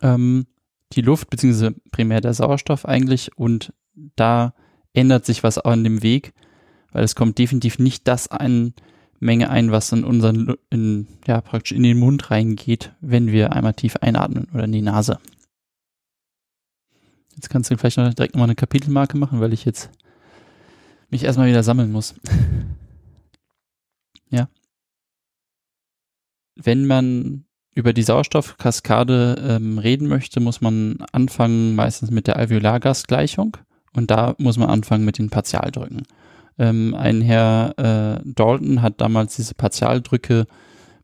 Ähm, 0.02 0.47
die 0.92 1.02
Luft, 1.02 1.30
beziehungsweise 1.30 1.75
primär 1.90 2.21
der 2.21 2.35
Sauerstoff 2.35 2.87
eigentlich, 2.87 3.37
und 3.37 3.73
da 4.16 4.54
ändert 4.92 5.26
sich 5.26 5.42
was 5.42 5.59
an 5.59 5.85
dem 5.85 6.02
Weg, 6.02 6.33
weil 6.92 7.04
es 7.04 7.16
kommt 7.16 7.38
definitiv 7.38 7.78
nicht 7.78 8.06
das 8.06 8.28
ein 8.28 8.75
Menge 9.25 9.49
ein, 9.49 9.73
was 9.73 9.90
in 9.90 10.04
unseren, 10.04 10.54
in, 10.69 11.09
ja, 11.26 11.40
praktisch 11.40 11.73
in 11.73 11.83
den 11.83 11.99
Mund 11.99 12.31
reingeht, 12.31 12.93
wenn 13.00 13.33
wir 13.33 13.54
einmal 13.54 13.73
tief 13.73 13.97
einatmen 13.97 14.49
oder 14.52 14.64
in 14.64 14.73
die 14.73 14.83
Nase. 14.83 15.19
Jetzt 17.35 17.49
kannst 17.49 17.71
du 17.71 17.78
vielleicht 17.78 17.97
noch 17.97 18.12
direkt 18.12 18.35
nochmal 18.35 18.49
eine 18.49 18.54
Kapitelmarke 18.54 19.16
machen, 19.16 19.40
weil 19.40 19.54
ich 19.54 19.64
jetzt 19.64 19.90
mich 21.09 21.25
erstmal 21.25 21.49
wieder 21.49 21.62
sammeln 21.62 21.90
muss. 21.90 22.14
ja. 24.31 24.49
Wenn 26.54 26.87
man 26.87 27.47
über 27.75 27.95
die 27.95 28.02
Sauerstoffkaskade 28.02 29.43
ähm, 29.49 29.78
reden 29.78 30.07
möchte, 30.07 30.38
muss 30.40 30.61
man 30.61 30.99
anfangen 31.12 31.75
meistens 31.75 32.11
mit 32.11 32.26
der 32.26 32.37
Alveolargasgleichung 32.37 33.57
und 33.95 34.11
da 34.11 34.35
muss 34.38 34.59
man 34.59 34.69
anfangen 34.69 35.07
mit 35.07 35.19
den 35.19 35.31
Partialdrücken. 35.31 36.02
Ähm, 36.58 36.94
ein 36.94 37.20
Herr 37.20 37.75
äh, 37.78 38.20
Dalton 38.25 38.82
hat 38.82 39.00
damals 39.00 39.37
diese 39.37 39.54
Partialdrücke 39.54 40.46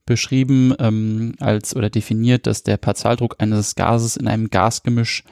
beschrieben 0.07 0.75
ähm, 0.78 1.35
als 1.40 1.75
oder 1.76 1.90
definiert, 1.90 2.47
dass 2.47 2.62
der 2.62 2.76
Partialdruck 2.76 3.37
eines 3.38 3.75
Gases 3.75 4.16
in 4.16 4.28
einem 4.28 4.50
Gasgemisch 4.50 5.25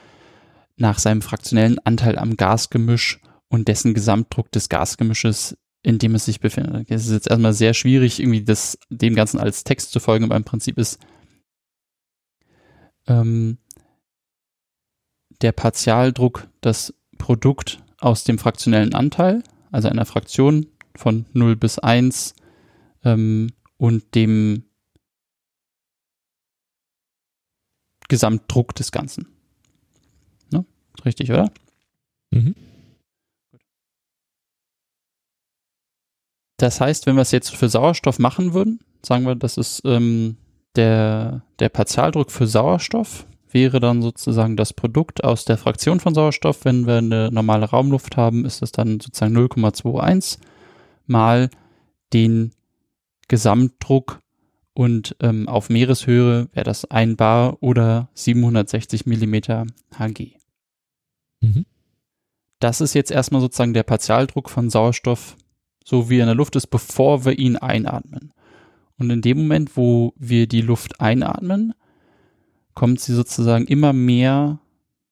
nach 0.76 0.98
seinem 0.98 1.22
fraktionellen 1.22 1.78
Anteil 1.80 2.18
am 2.18 2.37
Gasgemisch 2.37 3.20
und 3.48 3.68
dessen 3.68 3.94
Gesamtdruck 3.94 4.52
des 4.52 4.68
Gasgemisches, 4.68 5.56
in 5.82 5.98
dem 5.98 6.14
es 6.14 6.26
sich 6.26 6.40
befindet. 6.40 6.90
Es 6.90 7.06
ist 7.06 7.12
jetzt 7.12 7.28
erstmal 7.28 7.54
sehr 7.54 7.75
schwierig, 7.75 8.20
irgendwie 8.20 8.44
das, 8.44 8.78
dem 8.88 9.14
Ganzen 9.14 9.40
als 9.40 9.64
Text 9.64 9.90
zu 9.90 10.00
folgen, 10.00 10.25
aber 10.25 10.37
im 10.37 10.44
Prinzip 10.44 10.78
ist 10.78 11.00
ähm, 13.06 13.58
der 15.40 15.52
Partialdruck 15.52 16.48
das 16.60 16.94
Produkt 17.16 17.82
aus 17.98 18.25
dem 18.25 18.38
fraktionellen 18.38 18.94
Anteil, 18.94 19.42
also 19.70 19.88
einer 19.88 20.06
Fraktion 20.06 20.66
von 20.94 21.26
0 21.32 21.56
bis 21.56 21.78
1 21.78 22.34
ähm, 23.04 23.52
und 23.76 24.14
dem 24.14 24.64
Gesamtdruck 28.08 28.75
des 28.75 28.90
Ganzen. 28.90 29.28
Ne? 30.50 30.64
Richtig, 31.04 31.30
oder? 31.30 31.50
Mhm. 32.30 32.54
Das 36.56 36.80
heißt, 36.80 37.06
wenn 37.06 37.14
wir 37.14 37.22
es 37.22 37.30
jetzt 37.30 37.54
für 37.54 37.68
Sauerstoff 37.68 38.18
machen 38.18 38.52
würden, 38.52 38.80
sagen 39.04 39.25
wir, 39.26 39.37
das 39.37 39.58
ist 39.58 39.82
ähm, 39.84 40.37
der, 40.75 41.42
der 41.60 41.68
Partialdruck 41.68 42.32
für 42.32 42.48
Sauerstoff, 42.48 43.26
wäre 43.52 43.80
dann 43.80 44.02
sozusagen 44.02 44.56
das 44.56 44.72
Produkt 44.72 45.24
aus 45.24 45.44
der 45.44 45.58
Fraktion 45.58 46.00
von 46.00 46.14
Sauerstoff. 46.14 46.64
Wenn 46.64 46.86
wir 46.86 46.98
eine 46.98 47.30
normale 47.32 47.66
Raumluft 47.66 48.16
haben, 48.16 48.44
ist 48.44 48.62
es 48.62 48.72
dann 48.72 49.00
sozusagen 49.00 49.36
0,21 49.36 50.38
mal 51.06 51.50
den 52.12 52.52
Gesamtdruck 53.28 54.20
und 54.74 55.16
ähm, 55.20 55.48
auf 55.48 55.70
Meereshöhe 55.70 56.48
wäre 56.52 56.64
das 56.64 56.84
1 56.84 57.16
Bar 57.16 57.62
oder 57.62 58.08
760 58.14 59.06
Millimeter 59.06 59.66
Hg. 59.98 60.36
Mhm. 61.40 61.66
Das 62.60 62.80
ist 62.80 62.94
jetzt 62.94 63.10
erstmal 63.10 63.40
sozusagen 63.40 63.74
der 63.74 63.82
Partialdruck 63.82 64.50
von 64.50 64.70
Sauerstoff, 64.70 65.36
so 65.84 66.10
wie 66.10 66.18
er 66.18 66.22
in 66.22 66.26
der 66.26 66.34
Luft 66.34 66.56
ist, 66.56 66.68
bevor 66.68 67.24
wir 67.24 67.38
ihn 67.38 67.56
einatmen. 67.56 68.32
Und 68.98 69.10
in 69.10 69.20
dem 69.20 69.38
Moment, 69.38 69.76
wo 69.76 70.12
wir 70.16 70.46
die 70.46 70.60
Luft 70.60 71.00
einatmen, 71.00 71.74
kommt 72.78 73.00
sie 73.00 73.12
sozusagen 73.12 73.66
immer 73.66 73.92
mehr 73.92 74.61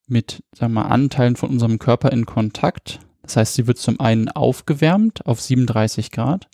mit, 0.07 0.45
sagen 0.55 0.73
wir 0.73 0.83
mal, 0.83 0.89
Anteilen 0.89 1.35
von 1.35 1.51
unserem 1.51 1.81
Körper 1.81 2.13
in 2.13 2.25
Kontakt. 2.25 3.01
Das 3.23 3.37
heißt, 3.37 3.55
sie 3.55 3.67
wird 3.67 3.79
zum 3.79 3.99
einen 3.99 4.29
aufgewärmt 4.29 5.27
auf 5.27 5.41
37 5.41 6.13
Grad 6.13 6.47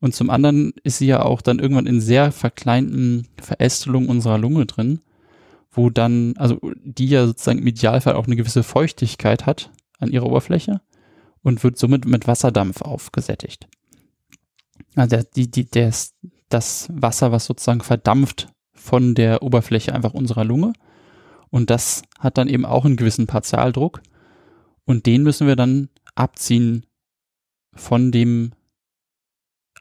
und 0.00 0.14
zum 0.14 0.28
anderen 0.28 0.74
ist 0.82 0.98
sie 0.98 1.06
ja 1.06 1.22
auch 1.22 1.40
dann 1.40 1.60
irgendwann 1.60 1.86
in 1.86 2.02
sehr 2.02 2.30
verkleinten 2.30 3.26
Verästelungen 3.40 4.10
unserer 4.10 4.36
Lunge 4.36 4.66
drin, 4.66 5.00
wo 5.70 5.88
dann, 5.88 6.34
also 6.36 6.60
die 6.84 7.06
ja 7.06 7.24
sozusagen 7.24 7.60
im 7.60 7.66
Idealfall 7.66 8.14
auch 8.14 8.26
eine 8.26 8.36
gewisse 8.36 8.64
Feuchtigkeit 8.64 9.46
hat 9.46 9.70
an 9.98 10.10
ihrer 10.10 10.26
Oberfläche 10.26 10.82
und 11.42 11.64
wird 11.64 11.78
somit 11.78 12.04
mit 12.04 12.26
Wasserdampf 12.26 12.82
aufgesättigt. 12.82 13.66
Also 14.94 15.22
die, 15.36 15.50
die, 15.50 15.70
das, 15.70 16.12
das 16.50 16.88
Wasser, 16.92 17.32
was 17.32 17.46
sozusagen 17.46 17.80
verdampft 17.80 18.53
von 18.84 19.14
der 19.14 19.42
Oberfläche 19.42 19.94
einfach 19.94 20.12
unserer 20.12 20.44
Lunge. 20.44 20.74
Und 21.48 21.70
das 21.70 22.02
hat 22.18 22.36
dann 22.36 22.48
eben 22.48 22.66
auch 22.66 22.84
einen 22.84 22.96
gewissen 22.96 23.26
Partialdruck. 23.26 24.02
Und 24.84 25.06
den 25.06 25.22
müssen 25.22 25.46
wir 25.46 25.56
dann 25.56 25.88
abziehen 26.14 26.84
von 27.74 28.12
dem 28.12 28.52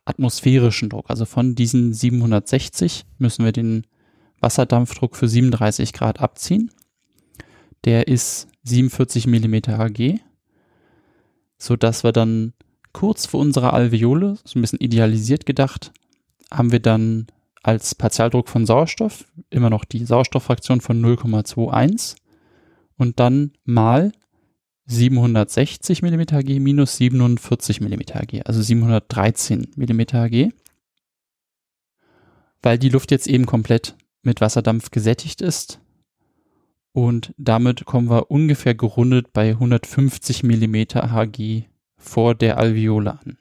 atmosphärischen 0.06 0.88
Druck. 0.88 1.10
Also 1.10 1.26
von 1.26 1.54
diesen 1.54 1.94
760 1.94 3.04
müssen 3.18 3.44
wir 3.44 3.52
den 3.52 3.86
Wasserdampfdruck 4.40 5.18
für 5.18 5.28
37 5.28 5.92
Grad 5.92 6.22
abziehen. 6.22 6.72
Der 7.84 8.08
ist 8.08 8.48
47 8.64 9.28
mm 9.28 9.56
Hg, 9.68 10.22
sodass 11.58 12.06
wir 12.06 12.14
dann 12.14 12.54
kurz 12.94 13.26
vor 13.26 13.42
unserer 13.42 13.74
Alveole, 13.74 14.38
so 14.46 14.58
ein 14.58 14.62
bisschen 14.62 14.80
idealisiert 14.80 15.46
gedacht, 15.46 15.92
haben 16.50 16.72
wir 16.72 16.80
dann 16.80 17.28
als 17.64 17.96
Partialdruck 17.96 18.50
von 18.50 18.66
Sauerstoff 18.66 19.26
immer 19.50 19.70
noch 19.70 19.86
die 19.86 20.06
Sauerstofffraktion 20.06 20.82
von 20.82 21.04
0,21 21.04 22.18
und 22.98 23.20
dann 23.20 23.54
mal 23.64 24.12
760 24.86 26.02
mm 26.02 26.22
Hg 26.32 26.60
minus 26.60 26.98
47 26.98 27.82
mm 27.82 28.02
Hg, 28.14 28.42
also 28.46 28.62
713 28.62 29.72
mm 29.76 30.02
Hg. 30.12 30.52
Weil 32.62 32.78
die 32.78 32.90
Luft 32.90 33.12
jetzt 33.12 33.28
eben 33.28 33.46
komplett 33.46 33.96
mit 34.22 34.42
Wasserdampf 34.42 34.92
gesättigt 34.92 35.42
ist. 35.42 35.80
Und 36.92 37.34
damit 37.38 37.86
kommen 37.86 38.10
wir 38.10 38.30
ungefähr 38.30 38.76
gerundet 38.76 39.34
bei 39.34 39.52
150 39.52 40.44
mm 40.44 40.76
Hg 40.76 41.66
vor 41.98 42.36
der 42.36 42.58
Alveole 42.58 43.20
an. 43.20 43.38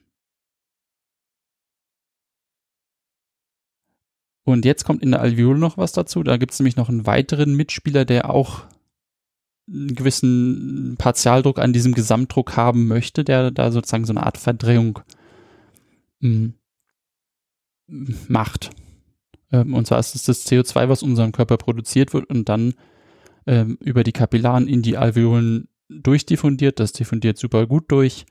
Und 4.45 4.65
jetzt 4.65 4.85
kommt 4.85 5.03
in 5.03 5.13
der 5.13 5.21
Alveole 5.21 5.59
noch 5.59 5.79
was 5.79 5.93
dazu. 5.93 6.23
Da 6.23 6.37
gibt 6.37 6.53
es 6.53 6.59
nämlich 6.59 6.77
noch 6.77 6.89
einen 6.89 7.07
weiteren 7.07 7.55
Mitspieler, 7.55 8.05
der 8.05 8.31
auch 8.31 8.65
einen 9.69 9.95
gewissen 9.95 10.97
Partialdruck 10.99 11.59
an 11.59 11.73
diesem 11.73 11.95
Gesamtdruck 11.95 12.57
haben 12.57 12.89
möchte, 12.89 13.25
der 13.25 13.51
da 13.51 13.71
sozusagen 13.71 14.05
so 14.05 14.13
eine 14.13 14.25
Art 14.25 14.39
Verdrehung 14.39 14.99
mh, 16.21 16.53
hm, 17.89 18.15
macht. 18.29 18.71
Ähm, 19.53 19.75
und 19.75 19.87
zwar 19.87 20.01
ist 20.01 20.15
es 20.15 20.25
das 20.25 20.47
CO2, 20.47 20.89
was 20.89 21.03
unserem 21.03 21.33
Körper 21.33 21.57
produziert 21.57 22.13
wird 22.13 22.29
und 22.29 22.49
dann 22.49 22.75
ähm, 23.47 23.79
über 23.81 24.03
die 24.03 24.13
Kapillaren 24.13 24.67
in 24.67 24.83
die 24.83 24.97
Alveolen 24.97 25.69
durchdiffundiert. 25.89 26.81
Das 26.81 26.93
diffundiert 26.93 27.39
super 27.39 27.67
gut 27.67 27.85
durch. 27.89 28.27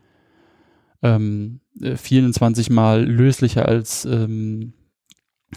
Ähm, 1.01 1.61
24 1.79 2.69
äh, 2.69 2.73
mal 2.73 3.03
löslicher 3.03 3.65
als 3.65 4.05
ähm, 4.05 4.73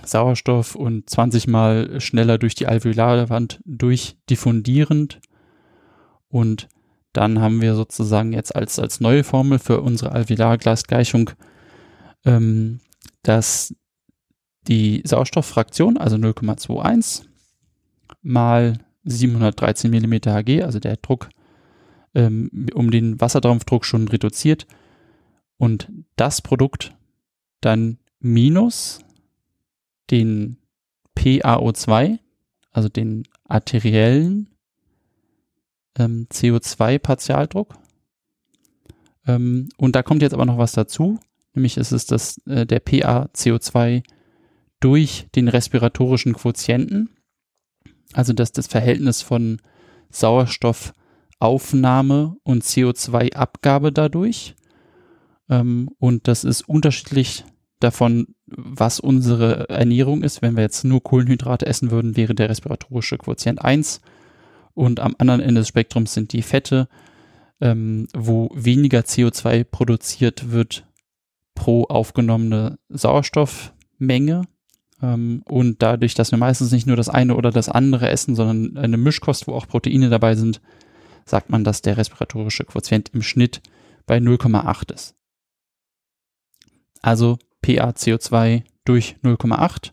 Sauerstoff 0.03 0.75
und 0.75 1.09
20 1.09 1.47
mal 1.47 2.01
schneller 2.01 2.39
durch 2.39 2.55
die 2.55 2.67
Alveolarwand 2.67 3.61
durchdiffundierend. 3.65 5.21
Und 6.29 6.69
dann 7.13 7.41
haben 7.41 7.61
wir 7.63 7.75
sozusagen 7.75 8.33
jetzt 8.33 8.55
als, 8.55 8.79
als 8.79 9.01
neue 9.01 9.25
Formel 9.25 9.59
für 9.59 9.81
unsere 9.81 10.13
Alveolarglasgleichung, 10.13 11.31
ähm, 12.25 12.81
dass 13.23 13.75
die 14.67 15.03
Sauerstofffraktion, 15.05 15.97
also 15.97 16.17
0,21 16.17 17.25
mal 18.23 18.79
713 19.05 19.91
mm 19.91 20.15
Hg, 20.27 20.63
also 20.63 20.81
der 20.81 20.97
Druck 20.97 21.29
ähm, 22.15 22.69
um 22.75 22.91
den 22.91 23.21
Wasserdampfdruck 23.21 23.85
schon 23.85 24.09
reduziert 24.09 24.67
und 25.57 25.91
das 26.17 26.41
Produkt 26.43 26.97
dann 27.61 27.99
minus 28.21 29.03
den 30.11 30.58
PaO2, 31.16 32.19
also 32.71 32.88
den 32.88 33.25
arteriellen 33.45 34.49
ähm, 35.99 36.28
CO2-Partialdruck. 36.30 37.75
Ähm, 39.26 39.69
und 39.76 39.97
da 39.97 40.02
kommt 40.02 40.23
jetzt 40.23 40.32
aber 40.34 40.47
noch 40.47 40.58
was 40.58 40.73
dazu, 40.73 41.21
nämlich 41.54 41.76
ist 41.76 41.93
es 41.93 42.06
das, 42.06 42.38
äh, 42.47 42.67
der 42.67 42.84
PaCO2 42.84 44.02
durch 44.80 45.28
den 45.34 45.47
respiratorischen 45.49 46.32
Quotienten, 46.34 47.10
also 48.12 48.32
dass 48.32 48.50
das 48.52 48.67
Verhältnis 48.67 49.23
von 49.23 49.62
Sauerstoffaufnahme 50.10 52.36
und 52.43 52.64
CO2-Abgabe 52.64 53.93
dadurch. 53.93 54.56
Ähm, 55.49 55.88
und 55.99 56.28
das 56.28 56.45
ist 56.45 56.69
unterschiedlich 56.69 57.45
davon, 57.80 58.34
was 58.56 59.00
unsere 59.00 59.69
Ernährung 59.69 60.23
ist. 60.23 60.43
Wenn 60.43 60.56
wir 60.56 60.62
jetzt 60.62 60.84
nur 60.84 61.02
Kohlenhydrate 61.02 61.67
essen 61.67 61.90
würden, 61.90 62.17
wäre 62.17 62.34
der 62.34 62.49
respiratorische 62.49 63.19
Quotient 63.19 63.62
1 63.62 64.00
und 64.75 65.00
am 65.00 65.14
anderen 65.19 65.40
Ende 65.40 65.60
des 65.60 65.69
Spektrums 65.69 66.12
sind 66.14 66.32
die 66.32 66.43
Fette, 66.43 66.88
ähm, 67.60 68.08
wo 68.14 68.50
weniger 68.54 69.00
CO2 69.00 69.64
produziert 69.64 70.50
wird 70.50 70.86
pro 71.54 71.84
aufgenommene 71.84 72.78
Sauerstoffmenge. 72.88 74.43
Ähm, 75.00 75.43
und 75.47 75.82
dadurch, 75.82 76.14
dass 76.14 76.32
wir 76.32 76.38
meistens 76.38 76.73
nicht 76.73 76.86
nur 76.86 76.97
das 76.97 77.08
eine 77.08 77.36
oder 77.36 77.50
das 77.50 77.69
andere 77.69 78.08
essen, 78.08 78.34
sondern 78.34 78.76
eine 78.76 78.97
Mischkost, 78.97 79.47
wo 79.47 79.52
auch 79.52 79.69
Proteine 79.69 80.10
dabei 80.10 80.34
sind, 80.34 80.60
sagt 81.25 81.50
man, 81.50 81.64
dass 81.64 81.80
der 81.80 81.97
respiratorische 81.97 82.64
Quotient 82.64 83.10
im 83.14 83.23
Schnitt 83.23 83.62
bei 84.06 84.19
0,8 84.19 84.93
ist. 84.93 85.14
Also 87.00 87.38
PaCO2 87.65 88.63
durch 88.85 89.17
0,8 89.23 89.93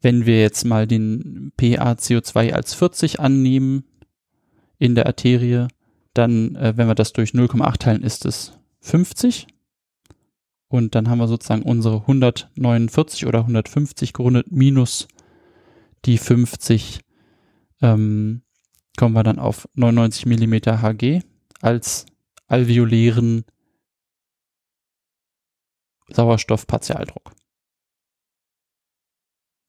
wenn 0.00 0.26
wir 0.26 0.40
jetzt 0.40 0.64
mal 0.64 0.86
den 0.86 1.52
PaCO2 1.58 2.52
als 2.52 2.74
40 2.74 3.20
annehmen 3.20 3.84
in 4.78 4.94
der 4.94 5.06
Arterie, 5.06 5.68
dann, 6.14 6.54
äh, 6.56 6.74
wenn 6.76 6.86
wir 6.86 6.94
das 6.94 7.12
durch 7.12 7.32
0,8 7.32 7.78
teilen, 7.78 8.02
ist 8.02 8.24
es 8.24 8.52
50. 8.80 9.46
Und 10.68 10.94
dann 10.94 11.08
haben 11.08 11.18
wir 11.18 11.28
sozusagen 11.28 11.62
unsere 11.62 12.02
149 12.02 13.26
oder 13.26 13.40
150 13.40 14.12
gerundet 14.12 14.52
minus 14.52 15.08
die 16.04 16.18
50, 16.18 17.00
ähm, 17.82 18.42
kommen 18.96 19.14
wir 19.14 19.24
dann 19.24 19.38
auf 19.38 19.68
99 19.74 20.26
Millimeter 20.26 20.80
Hg 20.82 21.22
als 21.60 22.06
alveolären 22.46 23.44
Sauerstoffpartialdruck. 26.10 27.32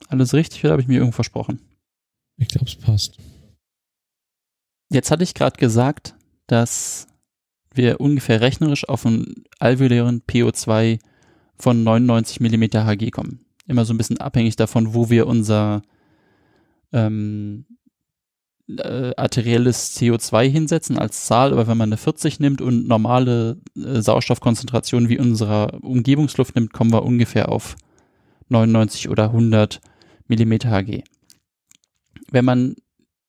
Alles 0.08 0.34
richtig 0.34 0.63
oder 0.63 0.71
habe 0.73 0.82
ich 0.82 0.88
mir 0.88 0.95
irgendwo 0.95 1.15
versprochen? 1.15 1.62
Ich 2.38 2.47
glaube, 2.47 2.65
es 2.65 2.75
passt. 2.75 3.17
Jetzt 4.89 5.12
hatte 5.12 5.23
ich 5.23 5.34
gerade 5.34 5.58
gesagt, 5.58 6.15
dass 6.47 7.08
wir 7.73 8.02
ungefähr 8.02 8.41
rechnerisch 8.41 8.88
auf 8.89 9.06
einen 9.06 9.43
alveolären 9.60 10.21
PO2 10.21 10.99
von 11.56 11.84
99 11.84 12.39
mm 12.39 12.63
Hg 12.73 13.12
kommen. 13.12 13.45
Immer 13.67 13.86
so 13.86 13.93
ein 13.93 13.97
bisschen 13.97 14.19
abhängig 14.19 14.56
davon, 14.56 14.93
wo 14.93 15.10
wir 15.10 15.28
unser 15.28 15.84
ähm, 16.91 17.65
äh, 18.77 19.13
arterielles 19.17 19.97
CO2 19.97 20.47
hinsetzen 20.49 20.97
als 20.97 21.25
Zahl, 21.25 21.51
aber 21.51 21.67
wenn 21.67 21.77
man 21.77 21.89
eine 21.89 21.97
40 21.97 22.39
nimmt 22.39 22.62
und 22.62 22.88
normale 22.88 23.58
äh, 23.75 24.01
Sauerstoffkonzentrationen 24.01 25.10
wie 25.10 25.19
unserer 25.19 25.84
Umgebungsluft 25.84 26.55
nimmt, 26.55 26.73
kommen 26.73 26.93
wir 26.93 27.03
ungefähr 27.03 27.49
auf 27.49 27.75
99 28.49 29.10
oder 29.10 29.25
100 29.25 29.82
Millimeter 30.27 30.69
Hg. 30.69 31.03
Wenn 32.32 32.45
man 32.45 32.75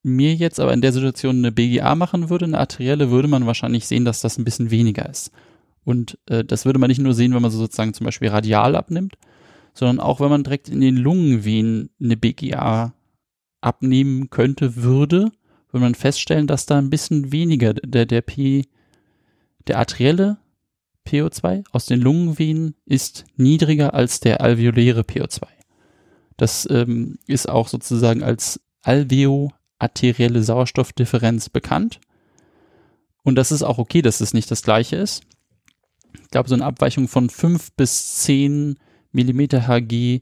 mir 0.03 0.35
jetzt 0.35 0.61
aber 0.61 0.73
in 0.73 0.81
der 0.81 0.93
Situation 0.93 1.39
eine 1.39 1.53
BGA 1.53 1.95
machen 1.95 2.31
würde, 2.31 2.47
eine 2.47 2.59
arterielle, 2.59 3.11
würde 3.11 3.29
man 3.29 3.47
wahrscheinlich 3.47 3.87
sehen, 3.87 4.05
dass 4.05 4.21
das 4.21 4.39
ein 4.39 4.45
bisschen 4.45 4.71
weniger 4.71 5.09
ist. 5.09 5.31
Und 5.85 6.19
äh, 6.27 6.45
das 6.45 6.65
würde 6.65 6.79
man 6.79 6.89
nicht 6.89 7.01
nur 7.01 7.15
sehen, 7.15 7.35
wenn 7.35 7.43
man 7.43 7.51
so 7.51 7.59
sozusagen 7.59 7.95
zum 7.95 8.05
Beispiel 8.05 8.29
radial 8.29 8.77
abnimmt, 8.77 9.17
sondern 9.75 10.01
auch 10.01 10.21
wenn 10.21 10.31
man 10.31 10.45
direkt 10.45 10.69
in 10.69 10.81
den 10.81 10.97
Lungenvenen 10.97 11.91
eine 12.03 12.17
BGA 12.17 12.93
abnehmen 13.61 14.31
könnte, 14.31 14.77
würde, 14.77 15.33
würde 15.71 15.85
man 15.85 15.95
feststellen, 15.95 16.47
dass 16.47 16.67
da 16.67 16.79
ein 16.79 16.91
bisschen 16.91 17.33
weniger 17.33 17.75
der, 17.75 18.07
der 18.07 18.23
P, 18.23 18.65
der 19.67 19.79
arterielle 19.79 20.39
PO2 21.07 21.65
aus 21.73 21.87
den 21.87 22.01
Lungenvenen 22.01 22.75
ist 22.85 23.25
niedriger 23.37 23.95
als 23.95 24.21
der 24.21 24.41
alveoläre 24.41 25.03
PO2. 25.03 25.43
Das 26.37 26.67
ähm, 26.71 27.19
ist 27.27 27.49
auch 27.49 27.69
sozusagen 27.69 28.23
als 28.23 28.61
alveoarterielle 28.83 30.43
Sauerstoffdifferenz 30.43 31.49
bekannt. 31.49 32.01
Und 33.23 33.35
das 33.35 33.53
ist 33.53 33.63
auch 33.63 33.79
okay, 33.79 34.03
dass 34.03 34.21
es 34.21 34.33
nicht 34.33 34.51
das 34.51 34.63
gleiche 34.63 34.97
ist. 34.97 35.23
Ich 36.23 36.31
glaube, 36.31 36.49
so 36.49 36.55
eine 36.55 36.65
Abweichung 36.65 37.09
von 37.09 37.29
5 37.29 37.73
bis 37.73 38.17
10 38.17 38.79
Millimeter 39.13 39.67
Hg 39.67 40.21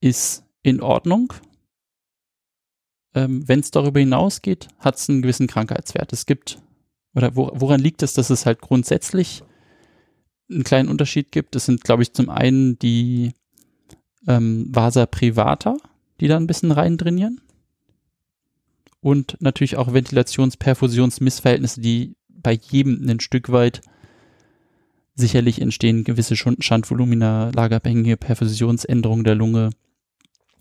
ist 0.00 0.44
in 0.62 0.80
Ordnung. 0.80 1.32
Ähm, 3.14 3.46
Wenn 3.46 3.60
es 3.60 3.70
darüber 3.70 4.00
hinausgeht, 4.00 4.68
hat 4.78 4.96
es 4.96 5.08
einen 5.08 5.22
gewissen 5.22 5.46
Krankheitswert. 5.46 6.12
Es 6.12 6.26
gibt, 6.26 6.58
oder 7.14 7.36
wo, 7.36 7.50
woran 7.54 7.80
liegt 7.80 8.02
es, 8.02 8.14
dass 8.14 8.30
es 8.30 8.46
halt 8.46 8.60
grundsätzlich 8.60 9.42
einen 10.50 10.64
kleinen 10.64 10.88
Unterschied 10.88 11.32
gibt? 11.32 11.54
Das 11.54 11.66
sind, 11.66 11.84
glaube 11.84 12.02
ich, 12.02 12.12
zum 12.14 12.30
einen 12.30 12.78
die 12.78 13.32
ähm, 14.26 14.66
Vasa 14.70 15.06
privata, 15.06 15.76
die 16.20 16.28
da 16.28 16.36
ein 16.36 16.46
bisschen 16.46 16.72
reindrinieren. 16.72 17.40
Und 19.00 19.36
natürlich 19.40 19.76
auch 19.76 19.92
Ventilations-Perfusionsmissverhältnisse, 19.92 21.80
die 21.80 22.14
bei 22.28 22.52
jedem 22.52 23.08
ein 23.08 23.20
Stück 23.20 23.50
weit 23.50 23.82
sicherlich 25.14 25.60
entstehen, 25.60 26.04
gewisse 26.04 26.36
Schandvolumina, 26.36 27.50
lagerabhängige 27.54 28.16
Perfusionsänderungen 28.16 29.24
der 29.24 29.34
Lunge, 29.34 29.70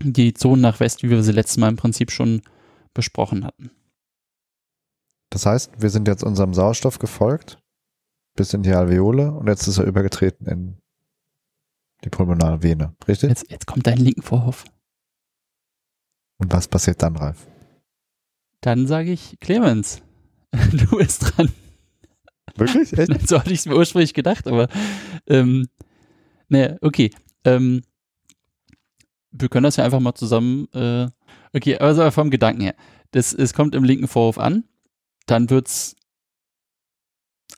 die 0.04 0.34
Zonen 0.34 0.62
nach 0.62 0.80
West, 0.80 1.04
wie 1.04 1.10
wir 1.10 1.24
sie 1.24 1.32
letztes 1.32 1.58
Mal 1.58 1.70
im 1.70 1.76
Prinzip 1.76 2.12
schon 2.12 2.42
besprochen 2.94 3.46
hatten. 3.46 3.72
Das 5.30 5.46
heißt, 5.46 5.82
wir 5.82 5.90
sind 5.90 6.08
jetzt 6.08 6.24
unserem 6.24 6.54
Sauerstoff 6.54 7.00
gefolgt, 7.00 7.60
bis 8.36 8.54
in 8.54 8.64
die 8.64 8.74
Alveole 8.74 9.32
und 9.32 9.48
jetzt 9.48 9.68
ist 9.68 9.78
er 9.78 9.86
übergetreten 9.86 10.48
in 10.48 10.78
die 12.04 12.10
pulmonale 12.10 12.64
Vene, 12.64 12.96
richtig? 13.08 13.30
Jetzt, 13.30 13.50
jetzt 13.50 13.68
kommt 13.68 13.88
dein 13.88 13.98
linken 13.98 14.22
Vorhof. 14.22 14.66
Und 16.38 16.52
was 16.52 16.68
passiert 16.68 17.02
dann, 17.04 17.16
Ralf? 17.16 17.48
Dann 18.62 18.88
sage 18.88 19.12
ich, 19.12 19.40
Clemens, 19.40 20.02
du 20.72 20.98
bist 20.98 21.38
dran. 21.38 21.50
Wirklich? 22.56 22.98
Echt? 22.98 23.28
so 23.30 23.40
hatte 23.40 23.54
ich 23.54 23.60
es 23.60 23.66
mir 23.66 23.76
ursprünglich 23.76 24.14
gedacht, 24.14 24.48
aber 24.48 24.68
ähm, 25.28 25.68
naja, 26.50 26.76
okay. 26.82 27.12
Ähm, 27.46 27.84
wir 29.32 29.50
können 29.50 29.64
das 29.64 29.78
ja 29.78 29.86
einfach 29.86 30.00
mal 30.00 30.16
zusammen. 30.16 30.68
Äh, 30.74 31.08
okay, 31.54 31.78
also 31.78 32.10
vom 32.12 32.30
Gedanken 32.30 32.62
her. 32.62 32.76
Das, 33.12 33.34
es 33.34 33.54
kommt 33.54 33.76
im 33.76 33.84
linken 33.84 34.08
Vorhof 34.08 34.38
an, 34.38 34.64
dann 35.26 35.50
wird's 35.50 35.96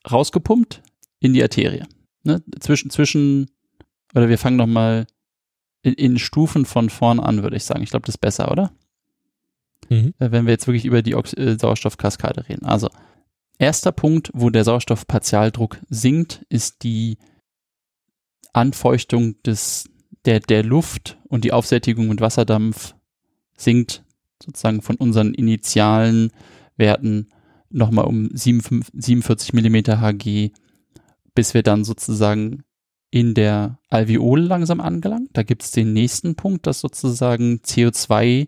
rausgepumpt 0.10 0.82
in 1.20 1.34
die 1.34 1.44
Arterie. 1.44 1.86
Ne? 2.24 2.44
Zwischen, 2.60 2.90
zwischen, 2.90 3.50
oder 4.14 4.30
wir 4.30 4.38
fangen 4.38 4.58
nochmal 4.58 5.08
in, 5.82 5.94
in 5.94 6.20
Stufen 6.20 6.66
von 6.66 6.90
vorn 6.90 7.20
an, 7.20 7.44
würde 7.44 7.58
ich 7.58 7.66
sagen. 7.66 7.84
Ich 7.84 7.90
glaube, 7.90 8.06
das 8.06 8.16
ist 8.16 8.22
besser, 8.22 8.52
oder? 8.52 8.72
Mhm. 9.90 10.14
Äh, 10.20 10.32
Wenn 10.32 10.46
wir 10.46 10.52
jetzt 10.52 10.68
wirklich 10.68 10.86
über 10.86 11.02
die 11.02 11.16
Ox 11.16 11.34
äh, 11.34 11.58
Sauerstoffkaskade 11.60 12.48
reden. 12.50 12.66
Also, 12.66 12.90
erster 13.58 13.92
Punkt, 13.92 14.32
wo 14.34 14.50
der 14.50 14.64
Sauerstoffpartialdruck 14.64 15.80
sinkt, 15.90 16.46
ist 16.50 16.84
die 16.84 17.18
Anfeuchtung 18.54 19.42
des, 19.44 19.90
der, 20.26 20.40
der 20.40 20.64
Luft 20.64 21.18
und 21.28 21.44
die 21.44 21.52
Aufsättigung 21.52 22.08
mit 22.08 22.22
Wasserdampf 22.22 22.96
sinkt 23.56 24.04
sozusagen 24.42 24.82
von 24.82 24.96
unseren 24.96 25.34
initialen 25.34 26.32
Werten 26.78 27.30
nochmal 27.70 28.06
um 28.06 28.30
47 28.34 28.92
47 28.94 29.54
Millimeter 29.54 30.00
Hg, 30.02 30.52
bis 31.34 31.54
wir 31.54 31.64
dann 31.64 31.84
sozusagen 31.84 32.64
in 33.10 33.34
der 33.34 33.80
Alveole 33.90 34.44
langsam 34.44 34.80
angelangt. 34.80 35.30
Da 35.34 35.44
gibt 35.44 35.64
es 35.64 35.72
den 35.72 35.94
nächsten 35.94 36.36
Punkt, 36.36 36.66
dass 36.66 36.80
sozusagen 36.80 37.62
CO2 37.64 38.48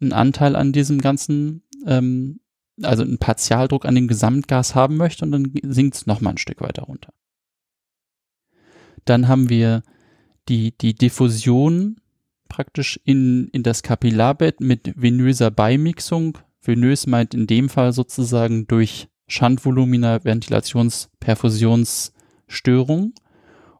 einen 0.00 0.12
Anteil 0.12 0.56
an 0.56 0.72
diesem 0.72 1.00
ganzen, 1.00 1.62
ähm, 1.86 2.40
also 2.82 3.02
einen 3.02 3.18
Partialdruck 3.18 3.84
an 3.84 3.94
dem 3.94 4.08
Gesamtgas 4.08 4.74
haben 4.74 4.96
möchte 4.96 5.24
und 5.24 5.32
dann 5.32 5.52
sinkt 5.62 5.96
es 5.96 6.06
nochmal 6.06 6.34
ein 6.34 6.38
Stück 6.38 6.60
weiter 6.60 6.82
runter. 6.82 7.12
Dann 9.04 9.28
haben 9.28 9.48
wir 9.48 9.82
die, 10.48 10.76
die 10.76 10.94
Diffusion 10.94 11.96
praktisch 12.48 13.00
in, 13.04 13.48
in 13.48 13.62
das 13.62 13.82
Kapillarbett 13.82 14.60
mit 14.60 14.92
venöser 14.96 15.50
Beimixung. 15.50 16.38
Venös 16.62 17.06
meint 17.06 17.34
in 17.34 17.46
dem 17.46 17.68
Fall 17.68 17.92
sozusagen 17.92 18.66
durch 18.66 19.08
Schandvolumina, 19.26 20.16
Ventilations-, 20.24 21.08
Perfusionsstörung 21.20 23.14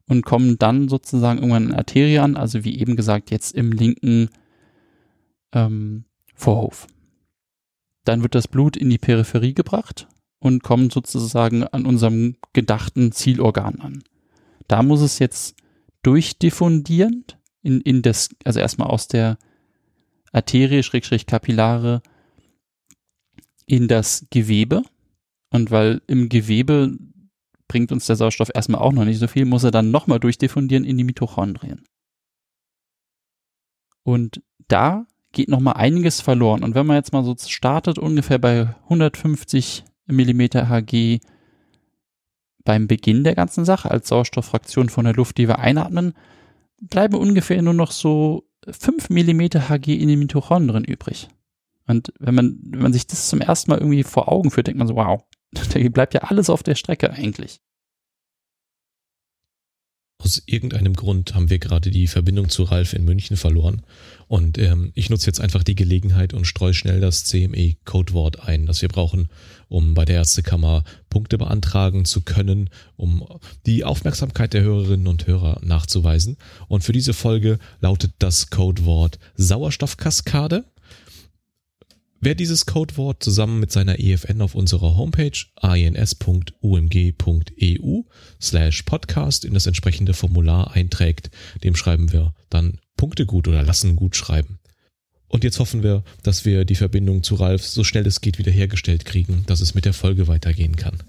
und 0.06 0.24
kommen 0.24 0.58
dann 0.58 0.88
sozusagen 0.88 1.38
irgendwann 1.38 1.68
in 1.68 1.74
Arterie 1.74 2.18
an, 2.18 2.36
also 2.36 2.64
wie 2.64 2.78
eben 2.78 2.96
gesagt, 2.96 3.30
jetzt 3.30 3.54
im 3.54 3.72
linken 3.72 4.30
ähm, 5.52 6.04
Vorhof. 6.34 6.86
Dann 8.04 8.22
wird 8.22 8.34
das 8.34 8.48
Blut 8.48 8.76
in 8.76 8.90
die 8.90 8.98
Peripherie 8.98 9.54
gebracht 9.54 10.08
und 10.40 10.62
kommt 10.62 10.92
sozusagen 10.92 11.64
an 11.64 11.86
unserem 11.86 12.36
gedachten 12.52 13.12
Zielorgan 13.12 13.80
an. 13.80 14.04
Da 14.68 14.82
muss 14.82 15.00
es 15.00 15.18
jetzt 15.18 15.56
durchdiffundierend 16.04 17.38
in, 17.62 17.80
in 17.80 18.02
das, 18.02 18.28
also 18.44 18.60
erstmal 18.60 18.88
aus 18.88 19.08
der 19.08 19.38
Arterie, 20.32 20.82
Schrägstrich 20.82 21.26
Kapillare 21.26 22.02
in 23.66 23.88
das 23.88 24.26
Gewebe. 24.30 24.82
Und 25.50 25.70
weil 25.70 26.02
im 26.06 26.28
Gewebe 26.28 26.96
bringt 27.68 27.92
uns 27.92 28.06
der 28.06 28.16
Sauerstoff 28.16 28.50
erstmal 28.54 28.80
auch 28.80 28.92
noch 28.92 29.04
nicht 29.04 29.18
so 29.18 29.26
viel, 29.26 29.44
muss 29.44 29.64
er 29.64 29.70
dann 29.70 29.90
nochmal 29.90 30.20
durchdiffundieren 30.20 30.84
in 30.84 30.98
die 30.98 31.04
Mitochondrien. 31.04 31.82
Und 34.02 34.42
da 34.68 35.06
geht 35.32 35.48
nochmal 35.48 35.74
einiges 35.74 36.20
verloren. 36.20 36.62
Und 36.62 36.74
wenn 36.74 36.86
man 36.86 36.96
jetzt 36.96 37.12
mal 37.12 37.24
so 37.24 37.34
startet, 37.36 37.98
ungefähr 37.98 38.38
bei 38.38 38.74
150 38.84 39.84
Millimeter 40.06 40.68
Hg 40.68 41.20
beim 42.64 42.86
Beginn 42.86 43.24
der 43.24 43.34
ganzen 43.34 43.64
Sache 43.64 43.90
als 43.90 44.08
Sauerstofffraktion 44.08 44.88
von 44.88 45.04
der 45.04 45.14
Luft, 45.14 45.38
die 45.38 45.48
wir 45.48 45.58
einatmen, 45.58 46.14
bleiben 46.80 47.14
ungefähr 47.14 47.60
nur 47.62 47.74
noch 47.74 47.92
so 47.92 48.44
5 48.68 49.10
Millimeter 49.10 49.68
Hg 49.68 49.94
in 49.94 50.08
den 50.08 50.18
Mitochondrien 50.18 50.84
übrig. 50.84 51.28
Und 51.86 52.12
wenn 52.18 52.34
man, 52.34 52.58
wenn 52.62 52.80
man 52.80 52.92
sich 52.92 53.06
das 53.06 53.28
zum 53.28 53.40
ersten 53.40 53.70
Mal 53.70 53.78
irgendwie 53.78 54.02
vor 54.02 54.30
Augen 54.30 54.50
führt, 54.50 54.66
denkt 54.66 54.78
man 54.78 54.88
so, 54.88 54.96
wow, 54.96 55.22
da 55.52 55.88
bleibt 55.90 56.14
ja 56.14 56.22
alles 56.22 56.50
auf 56.50 56.62
der 56.62 56.74
Strecke 56.74 57.10
eigentlich. 57.10 57.60
Aus 60.24 60.42
irgendeinem 60.46 60.94
Grund 60.94 61.34
haben 61.34 61.50
wir 61.50 61.58
gerade 61.58 61.90
die 61.90 62.06
Verbindung 62.06 62.48
zu 62.48 62.62
Ralf 62.62 62.94
in 62.94 63.04
München 63.04 63.36
verloren. 63.36 63.82
Und 64.26 64.56
ähm, 64.56 64.90
ich 64.94 65.10
nutze 65.10 65.26
jetzt 65.26 65.38
einfach 65.38 65.62
die 65.62 65.74
Gelegenheit 65.74 66.32
und 66.32 66.46
streue 66.46 66.72
schnell 66.72 66.98
das 66.98 67.24
CME-Codewort 67.24 68.40
ein, 68.40 68.64
das 68.64 68.80
wir 68.80 68.88
brauchen, 68.88 69.28
um 69.68 69.92
bei 69.92 70.06
der 70.06 70.16
Ärztekammer 70.16 70.82
Punkte 71.10 71.36
beantragen 71.36 72.06
zu 72.06 72.22
können, 72.22 72.70
um 72.96 73.22
die 73.66 73.84
Aufmerksamkeit 73.84 74.54
der 74.54 74.62
Hörerinnen 74.62 75.08
und 75.08 75.26
Hörer 75.26 75.60
nachzuweisen. 75.62 76.38
Und 76.68 76.84
für 76.84 76.92
diese 76.92 77.12
Folge 77.12 77.58
lautet 77.80 78.14
das 78.18 78.48
Codewort 78.48 79.18
Sauerstoffkaskade. 79.36 80.64
Wer 82.26 82.34
dieses 82.34 82.64
Codewort 82.64 83.22
zusammen 83.22 83.60
mit 83.60 83.70
seiner 83.70 84.00
EFN 84.00 84.40
auf 84.40 84.54
unserer 84.54 84.96
Homepage 84.96 85.38
ans.umg.eu 85.60 86.52
slash 88.40 88.82
podcast 88.84 89.44
in 89.44 89.52
das 89.52 89.66
entsprechende 89.66 90.14
Formular 90.14 90.72
einträgt, 90.72 91.30
dem 91.64 91.76
schreiben 91.76 92.14
wir 92.14 92.32
dann 92.48 92.80
Punkte 92.96 93.26
gut 93.26 93.46
oder 93.46 93.62
lassen 93.62 93.94
gut 93.94 94.16
schreiben. 94.16 94.58
Und 95.28 95.44
jetzt 95.44 95.58
hoffen 95.58 95.82
wir, 95.82 96.02
dass 96.22 96.46
wir 96.46 96.64
die 96.64 96.76
Verbindung 96.76 97.22
zu 97.22 97.34
Ralf 97.34 97.66
so 97.66 97.84
schnell 97.84 98.06
es 98.06 98.22
geht 98.22 98.38
wiederhergestellt 98.38 99.04
kriegen, 99.04 99.44
dass 99.46 99.60
es 99.60 99.74
mit 99.74 99.84
der 99.84 99.92
Folge 99.92 100.26
weitergehen 100.26 100.76
kann. 100.76 101.02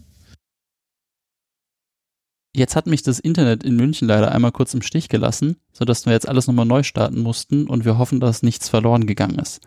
Jetzt 2.54 2.76
hat 2.76 2.88
mich 2.88 3.04
das 3.04 3.20
Internet 3.20 3.64
in 3.64 3.78
München 3.78 4.10
leider 4.10 4.34
einmal 4.34 4.52
kurz 4.52 4.74
im 4.74 4.82
Stich 4.82 5.08
gelassen, 5.08 5.56
sodass 5.72 6.06
wir 6.06 6.12
jetzt 6.12 6.28
alles 6.28 6.48
nochmal 6.48 6.66
neu 6.66 6.84
starten 6.84 7.22
mussten 7.22 7.68
und 7.68 7.86
wir 7.86 7.98
hoffen, 7.98 8.20
dass 8.20 8.44
nichts 8.44 8.68
verloren 8.68 9.08
gegangen 9.08 9.40
ist. 9.40 9.62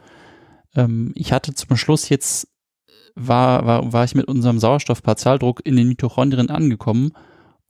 Ähm, 0.79 1.13
ich 1.15 1.33
hatte 1.33 1.53
zum 1.55 1.77
Schluss 1.77 2.09
jetzt, 2.09 2.49
war, 3.15 3.67
war, 3.67 3.93
war 3.93 4.05
ich 4.05 4.15
mit 4.15 4.29
unserem 4.29 4.59
Sauerstoffpartialdruck 4.59 5.61
in 5.67 5.77
den 5.77 5.89
Mitochondrien 5.89 6.51
angekommen 6.51 7.13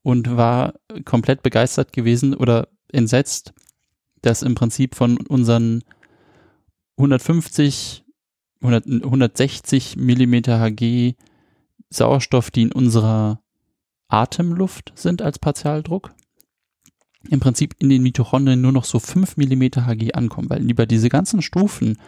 und 0.03 0.37
war 0.37 0.75
komplett 1.05 1.43
begeistert 1.43 1.93
gewesen 1.93 2.35
oder 2.35 2.69
entsetzt, 2.93 3.55
dass 4.23 4.43
im 4.43 4.55
Prinzip 4.55 4.95
von 4.95 5.17
unseren 5.27 5.83
150, 6.99 8.05
100, 8.61 8.87
160 8.87 9.97
Millimeter 9.97 10.61
Hg 10.61 11.15
Sauerstoff, 11.91 12.51
die 12.51 12.63
in 12.63 12.73
unserer 12.73 13.41
Atemluft 14.09 14.93
sind 14.95 15.23
als 15.23 15.39
Partialdruck, 15.39 16.13
im 17.31 17.41
Prinzip 17.41 17.75
in 17.79 17.89
den 17.89 18.03
Mitochondrien 18.03 18.61
nur 18.61 18.73
noch 18.73 18.85
so 18.85 18.99
5 18.99 19.39
Millimeter 19.39 19.87
Hg 19.87 20.13
ankommen, 20.13 20.51
weil 20.51 20.69
über 20.71 20.85
diese 20.85 21.09
ganzen 21.09 21.41
Stufen 21.41 21.99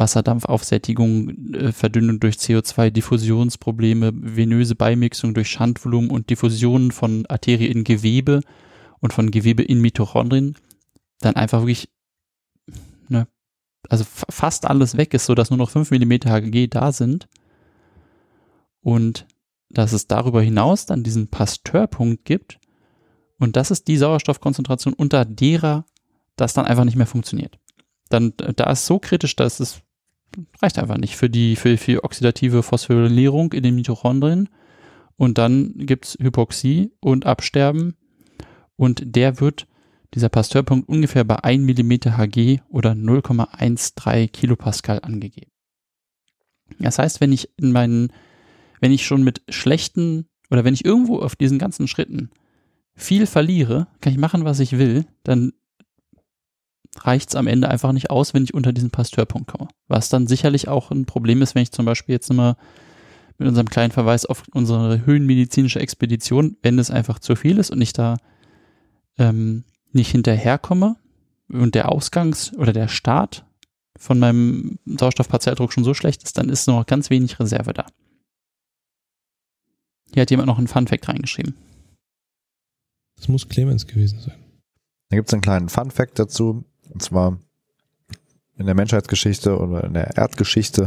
Wasserdampfaufsättigung, 0.00 1.54
äh, 1.54 1.72
Verdünnung 1.72 2.18
durch 2.18 2.36
CO2, 2.36 2.90
Diffusionsprobleme, 2.90 4.12
venöse 4.14 4.74
Beimixung 4.74 5.34
durch 5.34 5.48
Schandvolumen 5.50 6.10
und 6.10 6.30
Diffusion 6.30 6.90
von 6.90 7.26
Arterie 7.26 7.66
in 7.66 7.84
Gewebe 7.84 8.40
und 8.98 9.12
von 9.12 9.30
Gewebe 9.30 9.62
in 9.62 9.80
Mitochondrien, 9.80 10.56
dann 11.20 11.36
einfach 11.36 11.60
wirklich, 11.60 11.90
ne, 13.08 13.28
also 13.88 14.04
fast 14.04 14.66
alles 14.66 14.96
weg 14.96 15.14
ist, 15.14 15.26
sodass 15.26 15.50
nur 15.50 15.58
noch 15.58 15.70
5 15.70 15.90
mm 15.90 16.12
Hg 16.24 16.68
da 16.68 16.92
sind. 16.92 17.28
Und 18.80 19.26
dass 19.68 19.92
es 19.92 20.06
darüber 20.06 20.40
hinaus 20.42 20.86
dann 20.86 21.02
diesen 21.02 21.28
Pasteurpunkt 21.28 22.24
gibt. 22.24 22.58
Und 23.38 23.56
das 23.56 23.70
ist 23.70 23.86
die 23.86 23.98
Sauerstoffkonzentration, 23.98 24.94
unter 24.94 25.24
derer 25.24 25.84
das 26.36 26.54
dann 26.54 26.64
einfach 26.64 26.84
nicht 26.84 26.96
mehr 26.96 27.06
funktioniert. 27.06 27.58
Dann, 28.08 28.32
da 28.56 28.70
ist 28.70 28.86
so 28.86 28.98
kritisch, 28.98 29.36
dass 29.36 29.60
es 29.60 29.82
reicht 30.60 30.78
einfach 30.78 30.98
nicht 30.98 31.16
für 31.16 31.30
die, 31.30 31.56
für, 31.56 31.76
für 31.76 32.04
oxidative 32.04 32.62
Phosphorylierung 32.62 33.52
in 33.52 33.62
den 33.62 33.74
Mitochondrien. 33.74 34.48
Und 35.16 35.38
dann 35.38 35.74
gibt's 35.76 36.16
Hypoxie 36.20 36.92
und 37.00 37.26
Absterben. 37.26 37.96
Und 38.76 39.02
der 39.04 39.40
wird, 39.40 39.66
dieser 40.14 40.30
Pasteurpunkt, 40.30 40.88
ungefähr 40.88 41.24
bei 41.24 41.36
1 41.36 41.62
mm 41.62 42.16
Hg 42.16 42.62
oder 42.68 42.92
0,13 42.92 44.28
Kilopascal 44.28 45.00
angegeben. 45.02 45.50
Das 46.78 46.98
heißt, 46.98 47.20
wenn 47.20 47.32
ich 47.32 47.50
in 47.56 47.72
meinen, 47.72 48.12
wenn 48.80 48.92
ich 48.92 49.04
schon 49.04 49.22
mit 49.22 49.42
schlechten 49.48 50.26
oder 50.50 50.64
wenn 50.64 50.74
ich 50.74 50.84
irgendwo 50.84 51.18
auf 51.18 51.36
diesen 51.36 51.58
ganzen 51.58 51.88
Schritten 51.88 52.30
viel 52.94 53.26
verliere, 53.26 53.88
kann 54.00 54.12
ich 54.12 54.18
machen, 54.18 54.44
was 54.44 54.60
ich 54.60 54.78
will, 54.78 55.06
dann 55.22 55.52
reicht 56.98 57.30
es 57.30 57.36
am 57.36 57.46
Ende 57.46 57.68
einfach 57.68 57.92
nicht 57.92 58.10
aus, 58.10 58.34
wenn 58.34 58.44
ich 58.44 58.54
unter 58.54 58.72
diesen 58.72 58.90
Pasteurpunkt 58.90 59.50
komme. 59.50 59.68
Was 59.88 60.08
dann 60.08 60.26
sicherlich 60.26 60.68
auch 60.68 60.90
ein 60.90 61.06
Problem 61.06 61.42
ist, 61.42 61.54
wenn 61.54 61.62
ich 61.62 61.72
zum 61.72 61.86
Beispiel 61.86 62.14
jetzt 62.14 62.30
immer 62.30 62.56
mit 63.38 63.48
unserem 63.48 63.70
kleinen 63.70 63.92
Verweis 63.92 64.26
auf 64.26 64.42
unsere 64.52 65.06
höhenmedizinische 65.06 65.80
Expedition, 65.80 66.56
wenn 66.62 66.78
es 66.78 66.90
einfach 66.90 67.18
zu 67.18 67.36
viel 67.36 67.58
ist 67.58 67.70
und 67.70 67.80
ich 67.80 67.92
da 67.92 68.18
ähm, 69.18 69.64
nicht 69.92 70.10
hinterherkomme 70.10 70.96
und 71.48 71.74
der 71.74 71.90
Ausgangs- 71.90 72.52
oder 72.56 72.72
der 72.72 72.88
Start 72.88 73.44
von 73.96 74.18
meinem 74.18 74.78
Sauerstoffpartialdruck 74.84 75.72
schon 75.72 75.84
so 75.84 75.94
schlecht 75.94 76.22
ist, 76.22 76.38
dann 76.38 76.48
ist 76.48 76.66
noch 76.66 76.84
ganz 76.86 77.10
wenig 77.10 77.38
Reserve 77.40 77.72
da. 77.72 77.86
Hier 80.12 80.22
hat 80.22 80.30
jemand 80.30 80.48
noch 80.48 80.58
einen 80.58 80.68
Funfact 80.68 81.08
reingeschrieben. 81.08 81.54
Das 83.16 83.28
muss 83.28 83.48
Clemens 83.48 83.86
gewesen 83.86 84.20
sein. 84.20 84.38
Da 85.10 85.16
gibt 85.16 85.28
es 85.28 85.34
einen 85.34 85.42
kleinen 85.42 85.68
Funfact 85.68 86.18
dazu. 86.18 86.64
Und 86.92 87.02
zwar 87.02 87.38
in 88.56 88.66
der 88.66 88.74
Menschheitsgeschichte 88.74 89.58
oder 89.58 89.84
in 89.84 89.94
der 89.94 90.16
Erdgeschichte, 90.16 90.86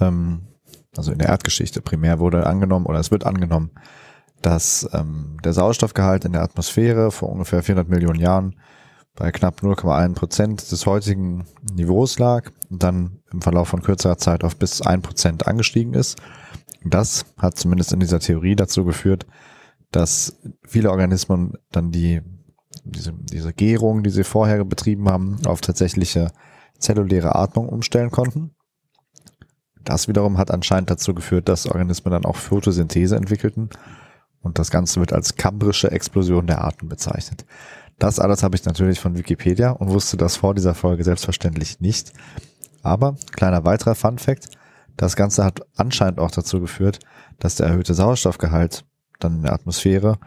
ähm, 0.00 0.48
also 0.96 1.12
in 1.12 1.18
der 1.18 1.28
Erdgeschichte 1.28 1.82
primär 1.82 2.18
wurde 2.18 2.46
angenommen 2.46 2.86
oder 2.86 2.98
es 2.98 3.10
wird 3.10 3.26
angenommen, 3.26 3.70
dass 4.42 4.88
ähm, 4.92 5.36
der 5.44 5.52
Sauerstoffgehalt 5.52 6.24
in 6.24 6.32
der 6.32 6.42
Atmosphäre 6.42 7.10
vor 7.10 7.28
ungefähr 7.28 7.62
400 7.62 7.88
Millionen 7.88 8.18
Jahren 8.18 8.58
bei 9.14 9.30
knapp 9.32 9.60
0,1 9.60 10.14
Prozent 10.14 10.72
des 10.72 10.86
heutigen 10.86 11.44
Niveaus 11.74 12.18
lag 12.18 12.50
und 12.70 12.82
dann 12.82 13.20
im 13.32 13.42
Verlauf 13.42 13.68
von 13.68 13.82
kürzerer 13.82 14.16
Zeit 14.16 14.44
auf 14.44 14.56
bis 14.56 14.80
1 14.80 15.02
Prozent 15.02 15.46
angestiegen 15.46 15.94
ist. 15.94 16.18
Das 16.84 17.26
hat 17.36 17.58
zumindest 17.58 17.92
in 17.92 18.00
dieser 18.00 18.20
Theorie 18.20 18.56
dazu 18.56 18.84
geführt, 18.84 19.26
dass 19.90 20.38
viele 20.66 20.90
Organismen 20.90 21.54
dann 21.70 21.90
die 21.90 22.22
diese, 22.84 23.12
diese 23.12 23.52
Gärung, 23.52 24.02
die 24.02 24.10
sie 24.10 24.24
vorher 24.24 24.64
betrieben 24.64 25.08
haben, 25.08 25.38
auf 25.46 25.60
tatsächliche 25.60 26.32
zelluläre 26.78 27.34
Atmung 27.34 27.68
umstellen 27.68 28.10
konnten. 28.10 28.54
Das 29.84 30.08
wiederum 30.08 30.38
hat 30.38 30.50
anscheinend 30.50 30.90
dazu 30.90 31.14
geführt, 31.14 31.48
dass 31.48 31.66
Organismen 31.66 32.12
dann 32.12 32.24
auch 32.24 32.36
Photosynthese 32.36 33.16
entwickelten 33.16 33.70
und 34.42 34.58
das 34.58 34.70
Ganze 34.70 35.00
wird 35.00 35.12
als 35.12 35.36
kambrische 35.36 35.90
Explosion 35.90 36.46
der 36.46 36.62
Arten 36.62 36.88
bezeichnet. 36.88 37.44
Das 37.98 38.18
alles 38.18 38.42
habe 38.42 38.56
ich 38.56 38.64
natürlich 38.64 38.98
von 38.98 39.16
Wikipedia 39.16 39.70
und 39.70 39.90
wusste 39.90 40.16
das 40.16 40.36
vor 40.36 40.54
dieser 40.54 40.74
Folge 40.74 41.04
selbstverständlich 41.04 41.80
nicht. 41.80 42.12
Aber 42.82 43.16
kleiner 43.32 43.64
weiterer 43.64 43.94
Fun 43.94 44.18
Fact, 44.18 44.48
das 44.96 45.16
Ganze 45.16 45.44
hat 45.44 45.60
anscheinend 45.76 46.18
auch 46.18 46.30
dazu 46.30 46.60
geführt, 46.60 46.98
dass 47.38 47.56
der 47.56 47.66
erhöhte 47.66 47.94
Sauerstoffgehalt 47.94 48.84
dann 49.18 49.36
in 49.36 49.42
der 49.42 49.52
Atmosphäre 49.52 50.18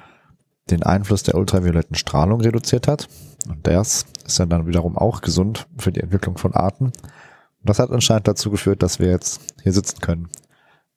den 0.70 0.84
Einfluss 0.84 1.24
der 1.24 1.36
ultravioletten 1.36 1.96
Strahlung 1.96 2.42
reduziert 2.42 2.88
hat. 2.88 3.10
Und 3.48 3.66
das 3.68 4.06
ist 4.26 4.40
ja 4.40 4.46
dann 4.46 4.68
wiederum 4.68 4.98
auch 4.98 5.22
gesund 5.22 5.68
für 5.78 5.92
die 5.92 6.00
Entwicklung 6.00 6.38
von 6.38 6.54
Arten. 6.54 6.86
Und 6.86 7.70
das 7.70 7.80
hat 7.80 7.92
anscheinend 7.92 8.28
dazu 8.28 8.50
geführt, 8.50 8.84
dass 8.84 9.00
wir 9.00 9.10
jetzt 9.10 9.42
hier 9.62 9.74
sitzen 9.74 10.00
können 10.00 10.30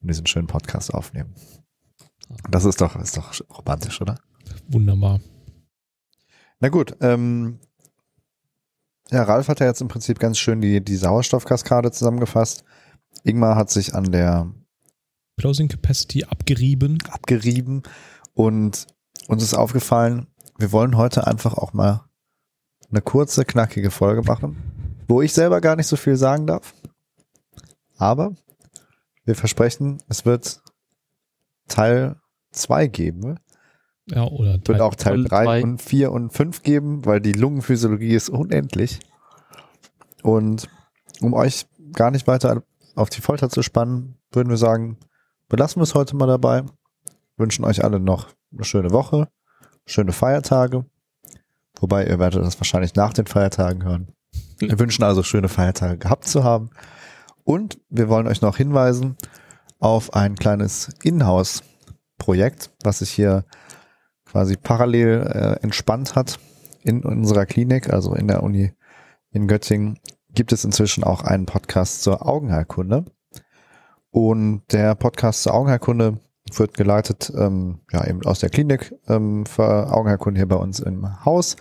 und 0.01 0.09
diesen 0.09 0.27
schönen 0.27 0.47
Podcast 0.47 0.95
aufnehmen. 0.95 1.35
Das 2.51 2.65
ist 2.65 2.81
doch, 2.81 2.97
ist 2.97 3.17
doch 3.17 3.33
romantisch, 3.57 4.01
oder? 4.01 4.19
Wunderbar. 4.69 5.21
Na 6.61 6.69
gut, 6.69 6.97
ähm, 7.01 7.61
ja, 9.11 9.23
Ralf 9.23 9.49
hat 9.49 9.61
ja 9.61 9.67
jetzt 9.67 9.81
im 9.81 9.89
Prinzip 9.89 10.19
ganz 10.19 10.39
schön 10.39 10.61
die, 10.61 10.83
die 10.83 10.97
Sauerstoffkaskade 10.97 11.93
zusammengefasst. 11.93 12.65
Ingmar 13.23 13.57
hat 13.57 13.71
sich 13.71 13.95
an 13.95 14.11
der 14.11 14.53
Closing 15.39 15.69
Capacity 15.69 16.25
abgerieben. 16.25 16.99
Abgerieben 17.11 17.83
und 18.35 18.87
uns 19.29 19.43
ist 19.43 19.55
aufgefallen, 19.55 20.27
wir 20.59 20.73
wollen 20.73 20.97
heute 20.97 21.27
einfach 21.27 21.55
auch 21.55 21.73
mal 21.73 22.05
eine 22.91 23.01
kurze, 23.01 23.45
knackige 23.45 23.91
Folge 23.91 24.23
machen, 24.23 25.03
wo 25.09 25.23
ich 25.23 25.33
selber 25.33 25.61
gar 25.61 25.77
nicht 25.77 25.87
so 25.87 25.97
viel 25.97 26.17
sagen 26.17 26.47
darf. 26.47 26.75
Aber 27.97 28.35
wir 29.25 29.35
versprechen, 29.35 30.03
es 30.09 30.25
wird 30.25 30.61
Teil 31.69 32.17
2 32.53 32.87
geben. 32.87 33.39
Ja, 34.07 34.25
oder 34.25 34.63
Teil 34.63 34.69
wird 34.69 34.81
auch 34.81 34.95
Teil 34.95 35.25
3 35.25 35.63
und 35.63 35.83
4 35.83 36.13
und 36.13 36.33
5 36.33 36.63
geben, 36.63 37.05
weil 37.05 37.21
die 37.21 37.33
Lungenphysiologie 37.33 38.15
ist 38.15 38.29
unendlich. 38.29 39.01
Und 40.23 40.69
um 41.21 41.35
euch 41.35 41.67
gar 41.93 42.11
nicht 42.11 42.27
weiter 42.27 42.63
auf 42.95 43.11
die 43.11 43.21
Folter 43.21 43.51
zu 43.51 43.63
spannen, 43.63 44.19
würden 44.31 44.49
wir 44.49 44.57
sagen, 44.57 44.99
belassen 45.49 45.81
wir 45.81 45.85
es 45.85 45.95
heute 45.95 46.17
mal 46.17 46.27
dabei. 46.27 46.65
Wünschen 47.37 47.65
euch 47.65 47.85
alle 47.85 48.01
noch 48.01 48.29
eine 48.57 48.65
schöne 48.65 48.91
Woche, 48.91 49.29
schöne 49.87 50.13
Feiertage. 50.13 50.85
Wobei 51.79 52.07
ihr 52.07 52.19
werdet 52.19 52.43
das 52.43 52.59
wahrscheinlich 52.59 52.95
nach 52.95 53.13
den 53.13 53.27
Feiertagen 53.27 53.85
hören. 53.85 54.09
Wir 54.59 54.79
wünschen 54.79 55.05
also 55.05 55.23
schöne 55.23 55.49
Feiertage 55.49 55.99
gehabt 55.99 56.25
zu 56.25 56.45
haben. 56.45 56.71
Und 57.45 57.79
wir 57.89 58.09
wollen 58.09 58.27
euch 58.27 58.41
noch 58.41 58.57
hinweisen 58.57 59.17
auf 59.79 60.15
ein 60.15 60.35
kleines 60.35 60.91
Inhouse-Projekt, 61.03 62.71
was 62.83 63.01
sich 63.01 63.11
hier 63.11 63.45
quasi 64.25 64.57
parallel 64.57 65.23
äh, 65.33 65.63
entspannt 65.63 66.15
hat 66.15 66.39
in 66.83 67.05
unserer 67.05 67.47
Klinik, 67.47 67.93
also 67.93 68.15
in 68.15 68.27
der 68.27 68.43
Uni 68.43 68.73
in 69.31 69.47
Göttingen, 69.47 69.99
gibt 70.31 70.53
es 70.53 70.65
inzwischen 70.65 71.05
auch 71.05 71.23
einen 71.23 71.47
Podcast 71.47 72.03
zur 72.03 72.27
Augenheilkunde. 72.27 73.05
Und 74.11 74.63
der 74.73 74.95
Podcast 74.95 75.43
zur 75.43 75.55
Augenheilkunde 75.55 76.21
wird 76.59 76.75
geleitet 76.75 77.33
ähm, 77.37 77.81
ja 77.93 78.07
eben 78.07 78.25
aus 78.25 78.41
der 78.41 78.51
Klinik 78.51 78.95
ähm, 79.09 79.47
für 79.47 79.93
Augenheilkunde 79.93 80.39
hier 80.39 80.49
bei 80.49 80.57
uns 80.57 80.81
im 80.81 81.25
Haus. 81.25 81.57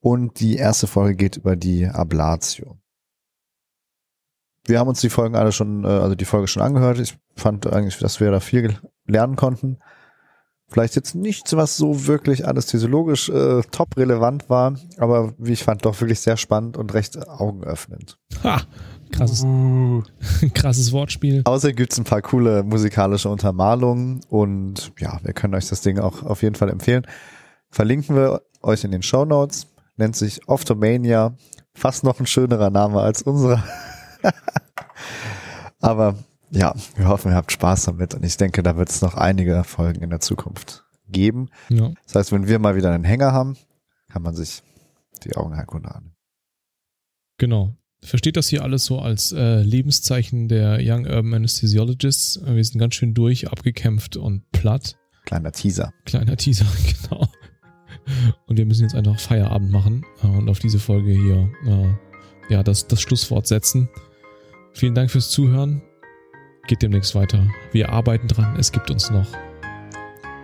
Und 0.00 0.40
die 0.40 0.56
erste 0.56 0.86
Folge 0.86 1.16
geht 1.16 1.36
über 1.36 1.56
die 1.56 1.86
Ablatio. 1.86 2.78
Wir 4.64 4.78
haben 4.78 4.88
uns 4.88 5.00
die 5.00 5.10
Folgen 5.10 5.36
alle 5.36 5.52
schon, 5.52 5.84
äh, 5.84 5.88
also 5.88 6.14
die 6.14 6.24
Folge 6.24 6.48
schon 6.48 6.62
angehört. 6.62 6.98
Ich 6.98 7.18
fand 7.36 7.66
eigentlich, 7.66 7.98
dass 7.98 8.20
wir 8.20 8.30
da 8.30 8.40
viel 8.40 8.78
lernen 9.06 9.36
konnten. 9.36 9.78
Vielleicht 10.68 10.96
jetzt 10.96 11.14
nichts, 11.14 11.56
was 11.56 11.76
so 11.76 12.06
wirklich 12.08 12.46
anästhesiologisch 12.46 13.28
äh, 13.28 13.62
top 13.70 13.96
relevant 13.96 14.50
war, 14.50 14.74
aber 14.98 15.32
wie 15.38 15.52
ich 15.52 15.62
fand, 15.62 15.84
doch 15.84 16.00
wirklich 16.00 16.18
sehr 16.18 16.36
spannend 16.36 16.76
und 16.76 16.92
recht 16.92 17.28
augenöffnend. 17.28 18.18
Ha! 18.42 18.62
Krasses, 19.12 19.44
uh. 19.44 20.02
krasses 20.54 20.92
Wortspiel. 20.92 21.42
Außerdem 21.44 21.76
gibt's 21.76 21.98
ein 21.98 22.04
paar 22.04 22.22
coole 22.22 22.62
musikalische 22.62 23.28
Untermalungen 23.28 24.20
und 24.28 24.92
ja, 24.98 25.18
wir 25.22 25.32
können 25.32 25.54
euch 25.54 25.68
das 25.68 25.80
Ding 25.80 25.98
auch 25.98 26.22
auf 26.22 26.42
jeden 26.42 26.54
Fall 26.54 26.70
empfehlen. 26.70 27.06
Verlinken 27.70 28.16
wir 28.16 28.42
euch 28.62 28.84
in 28.84 28.90
den 28.90 29.02
Show 29.02 29.24
Notes. 29.24 29.66
Nennt 29.96 30.16
sich 30.16 30.48
Optomania. 30.48 31.36
Fast 31.74 32.04
noch 32.04 32.20
ein 32.20 32.26
schönerer 32.26 32.70
Name 32.70 33.00
als 33.00 33.22
unserer. 33.22 33.62
Aber 35.80 36.16
ja, 36.50 36.74
wir 36.96 37.08
hoffen, 37.08 37.32
ihr 37.32 37.36
habt 37.36 37.52
Spaß 37.52 37.84
damit 37.84 38.14
und 38.14 38.24
ich 38.24 38.36
denke, 38.36 38.62
da 38.62 38.76
wird 38.76 38.88
es 38.88 39.02
noch 39.02 39.14
einige 39.14 39.64
Folgen 39.64 40.02
in 40.02 40.10
der 40.10 40.20
Zukunft 40.20 40.84
geben. 41.08 41.48
Ja. 41.68 41.90
Das 42.04 42.14
heißt, 42.14 42.32
wenn 42.32 42.48
wir 42.48 42.58
mal 42.58 42.76
wieder 42.76 42.92
einen 42.92 43.04
Hänger 43.04 43.32
haben, 43.32 43.56
kann 44.10 44.22
man 44.22 44.34
sich 44.34 44.62
die 45.24 45.36
Augenheilkunde 45.36 45.94
an. 45.94 46.12
Genau 47.38 47.74
versteht 48.02 48.36
das 48.36 48.48
hier 48.48 48.62
alles 48.62 48.84
so 48.84 48.98
als 49.00 49.32
äh, 49.32 49.62
Lebenszeichen 49.62 50.48
der 50.48 50.78
Young 50.80 51.06
Urban 51.06 51.34
Anesthesiologists. 51.34 52.40
Wir 52.44 52.64
sind 52.64 52.78
ganz 52.78 52.94
schön 52.94 53.14
durch, 53.14 53.50
abgekämpft 53.50 54.16
und 54.16 54.50
platt. 54.52 54.96
Kleiner 55.24 55.52
Teaser. 55.52 55.92
Kleiner 56.04 56.36
Teaser, 56.36 56.66
genau. 57.08 57.28
Und 58.46 58.56
wir 58.56 58.66
müssen 58.66 58.82
jetzt 58.82 58.94
einfach 58.94 59.18
Feierabend 59.18 59.70
machen 59.70 60.04
äh, 60.22 60.26
und 60.26 60.48
auf 60.48 60.58
diese 60.58 60.78
Folge 60.78 61.10
hier 61.10 61.50
äh, 61.66 62.52
ja, 62.52 62.62
das, 62.62 62.86
das 62.86 63.00
Schlusswort 63.00 63.46
setzen. 63.46 63.88
Vielen 64.72 64.94
Dank 64.94 65.10
fürs 65.10 65.30
Zuhören. 65.30 65.82
Geht 66.68 66.82
demnächst 66.82 67.14
weiter. 67.14 67.46
Wir 67.72 67.90
arbeiten 67.90 68.28
dran. 68.28 68.56
Es 68.58 68.72
gibt 68.72 68.90
uns 68.90 69.10
noch. 69.10 69.26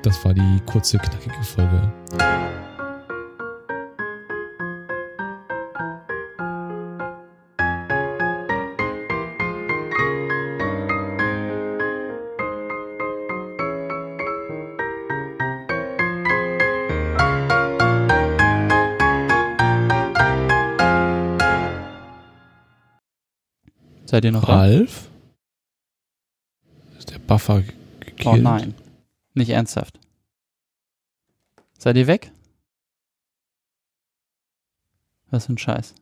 Das 0.02 0.24
war 0.24 0.34
die 0.34 0.60
kurze, 0.66 0.98
knackige 0.98 1.42
Folge. 1.44 2.51
Seid 24.12 24.26
ihr 24.26 24.32
noch 24.32 24.44
da? 24.44 24.56
Ralf? 24.56 25.08
Ist 26.98 27.08
der 27.08 27.18
Buffer 27.18 27.62
gekillt? 27.62 28.26
Oh 28.26 28.36
nein. 28.36 28.74
Nicht 29.32 29.48
ernsthaft. 29.48 29.98
Seid 31.78 31.96
ihr 31.96 32.06
weg? 32.06 32.30
Was 35.30 35.46
für 35.46 35.54
ein 35.54 35.58
Scheiß. 35.58 35.94